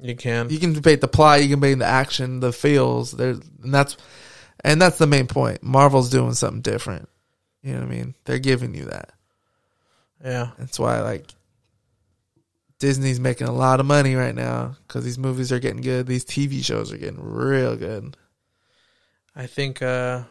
[0.00, 0.50] You can.
[0.50, 1.42] You can debate the plot.
[1.42, 3.12] You can debate the action, the feels.
[3.12, 3.30] There,
[3.62, 3.96] and that's
[4.62, 5.62] and that's the main point.
[5.62, 7.08] Marvel's doing something different.
[7.62, 8.14] You know what I mean?
[8.24, 9.12] They're giving you that.
[10.22, 10.50] Yeah.
[10.58, 11.26] That's why like
[12.78, 16.06] Disney's making a lot of money right now because these movies are getting good.
[16.06, 18.16] These TV shows are getting real good.
[19.34, 20.22] I think uh,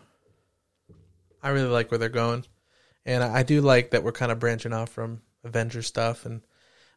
[1.42, 2.46] I really like where they're going,
[3.06, 6.26] and I I do like that we're kind of branching off from Avengers stuff.
[6.26, 6.42] And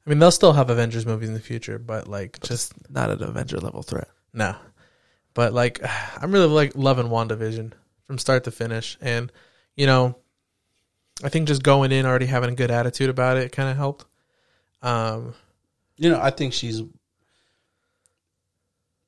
[0.09, 3.23] I mean, they'll still have Avengers movies in the future, but like just Not an
[3.23, 4.09] Avenger level threat.
[4.33, 4.57] no.
[5.35, 5.81] But like,
[6.17, 7.75] I'm really like loving WandaVision
[8.07, 9.31] from start to finish, and
[9.77, 10.17] you know,
[11.23, 14.07] I think just going in already having a good attitude about it kind of helped.
[14.81, 15.35] Um,
[15.99, 16.81] You know, I think she's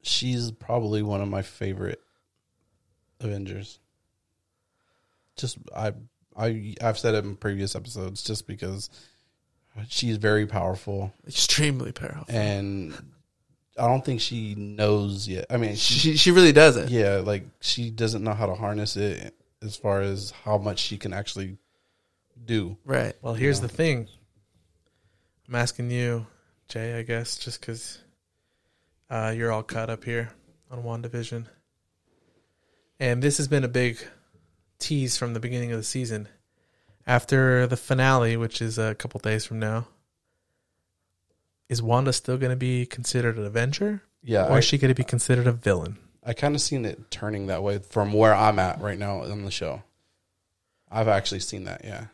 [0.02, 2.00] she's probably one of my favorite
[3.20, 3.78] Avengers.
[5.36, 5.94] Just I
[6.36, 8.90] I I've said it in previous episodes just because
[9.88, 12.24] she's very powerful Extremely powerful.
[12.28, 12.92] and
[13.78, 15.46] I don't think she knows yet.
[15.48, 16.90] I mean, she, She she really doesn't.
[16.90, 20.98] yeah, like she doesn't know how to harness it as far as how much she
[20.98, 21.56] can actually
[22.44, 22.76] do.
[22.84, 23.14] Right.
[23.22, 24.08] well, here's the thing.
[25.48, 26.26] I'm asking you,
[26.68, 27.98] Jay, I guess, just because
[29.08, 30.30] uh, you're all caught up here
[30.70, 31.46] on WandaVision.
[32.98, 33.98] And this has been a big
[34.78, 36.28] tease from the beginning of the season.
[37.06, 39.88] After the finale, which is a couple days from now,
[41.68, 44.02] is Wanda still going to be considered an Avenger?
[44.22, 45.96] Yeah, Or I, is she going to be considered a villain?
[46.22, 49.44] I kind of seen it turning that way from where I'm at right now on
[49.44, 49.82] the show.
[50.90, 51.82] I've actually seen that.
[51.84, 52.06] Yeah.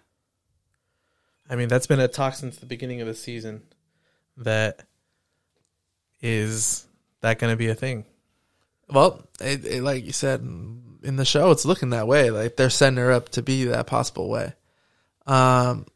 [1.48, 3.62] I mean, that's been a talk since the beginning of the season.
[4.36, 4.82] That
[6.20, 6.86] is
[7.22, 8.04] that going to be a thing?
[8.88, 12.30] Well, it, it, like you said, in the show, it's looking that way.
[12.30, 14.54] Like they're setting her up to be that possible way.
[15.26, 15.86] Um,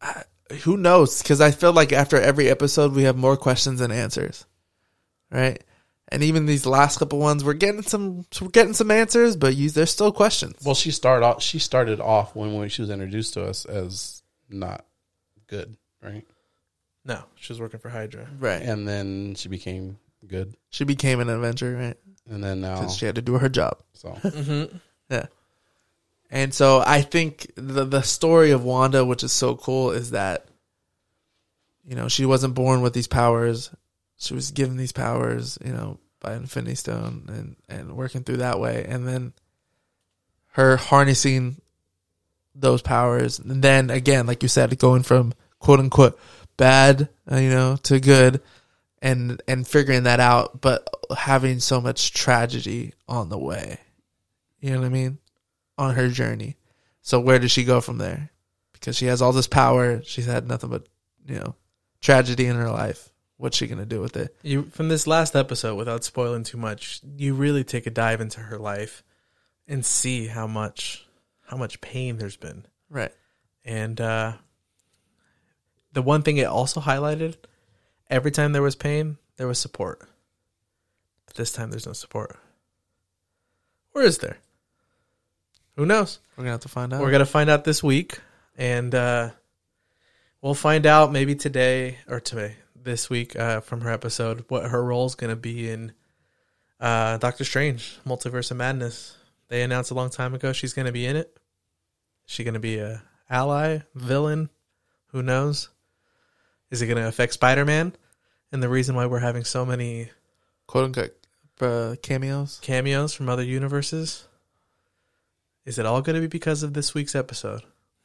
[0.00, 0.22] I,
[0.62, 1.22] who knows?
[1.22, 4.46] Because I feel like after every episode, we have more questions than answers,
[5.30, 5.62] right?
[6.08, 9.70] And even these last couple ones, we're getting some, we're getting some answers, but you,
[9.70, 10.56] there's still questions.
[10.64, 11.42] Well, she started off.
[11.42, 14.84] She started off when, when she was introduced to us as not
[15.46, 16.24] good, right?
[17.06, 18.26] No, she was working for Hydra.
[18.38, 18.62] Right.
[18.62, 21.96] And then she became good, She became an Avenger, right?
[22.30, 23.78] and then now Because she had to do her job.
[23.94, 24.76] so Mm-hmm.
[25.10, 25.26] Yeah.
[26.34, 30.48] And so I think the the story of Wanda, which is so cool, is that
[31.86, 33.70] you know she wasn't born with these powers;
[34.16, 38.58] she was given these powers, you know, by Infinity Stone, and and working through that
[38.58, 39.32] way, and then
[40.54, 41.60] her harnessing
[42.52, 46.18] those powers, and then again, like you said, going from quote unquote
[46.56, 48.42] bad, uh, you know, to good,
[49.00, 50.84] and and figuring that out, but
[51.16, 53.78] having so much tragedy on the way.
[54.58, 55.18] You know what I mean?
[55.76, 56.56] On her journey.
[57.02, 58.30] So where does she go from there?
[58.72, 60.86] Because she has all this power, she's had nothing but,
[61.26, 61.54] you know,
[62.00, 63.10] tragedy in her life.
[63.36, 64.36] What's she gonna do with it?
[64.42, 68.40] You from this last episode, without spoiling too much, you really take a dive into
[68.40, 69.02] her life
[69.66, 71.04] and see how much
[71.46, 72.64] how much pain there's been.
[72.88, 73.12] Right.
[73.64, 74.34] And uh,
[75.92, 77.36] the one thing it also highlighted,
[78.08, 80.08] every time there was pain, there was support.
[81.26, 82.36] But this time there's no support.
[83.94, 84.38] Or is there?
[85.76, 86.20] Who knows?
[86.36, 87.00] We're gonna have to find out.
[87.00, 88.20] We're gonna find out this week,
[88.56, 89.30] and uh,
[90.40, 94.84] we'll find out maybe today or today, this week, uh, from her episode, what her
[94.84, 95.92] role is gonna be in
[96.80, 99.16] uh, Doctor Strange: Multiverse of Madness.
[99.48, 101.36] They announced a long time ago she's gonna be in it.
[102.26, 104.50] Is she gonna be a ally, villain?
[105.08, 105.70] Who knows?
[106.70, 107.94] Is it gonna affect Spider Man?
[108.52, 110.10] And the reason why we're having so many
[110.68, 111.16] quote unquote
[111.60, 112.60] uh, cameos.
[112.62, 114.28] cameos from other universes.
[115.64, 117.62] Is it all going to be because of this week's episode?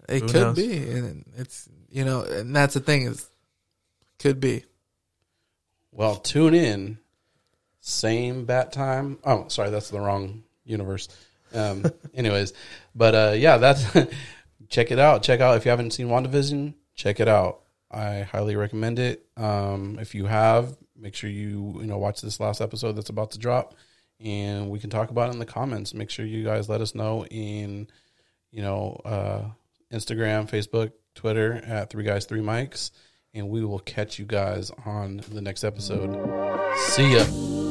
[0.07, 0.55] It Who could knows?
[0.55, 0.77] be.
[0.77, 3.27] And it's you know, and that's the thing is
[4.19, 4.63] could be.
[5.91, 6.97] well, tune in.
[7.81, 9.17] Same bat time.
[9.23, 11.07] Oh, sorry, that's the wrong universe.
[11.53, 12.53] Um, anyways,
[12.93, 13.83] but uh, yeah, that's
[14.69, 15.23] check it out.
[15.23, 16.73] Check out if you haven't seen WandaVision.
[16.95, 17.61] Check it out.
[17.89, 19.25] I highly recommend it.
[19.37, 23.31] Um, if you have, make sure you you know watch this last episode that's about
[23.31, 23.73] to drop,
[24.19, 25.93] and we can talk about it in the comments.
[25.93, 27.87] Make sure you guys let us know in
[28.51, 29.41] you know uh,
[29.93, 32.91] Instagram, Facebook, Twitter at Three Guys Three Mics,
[33.33, 36.13] and we will catch you guys on the next episode.
[36.77, 37.68] See ya.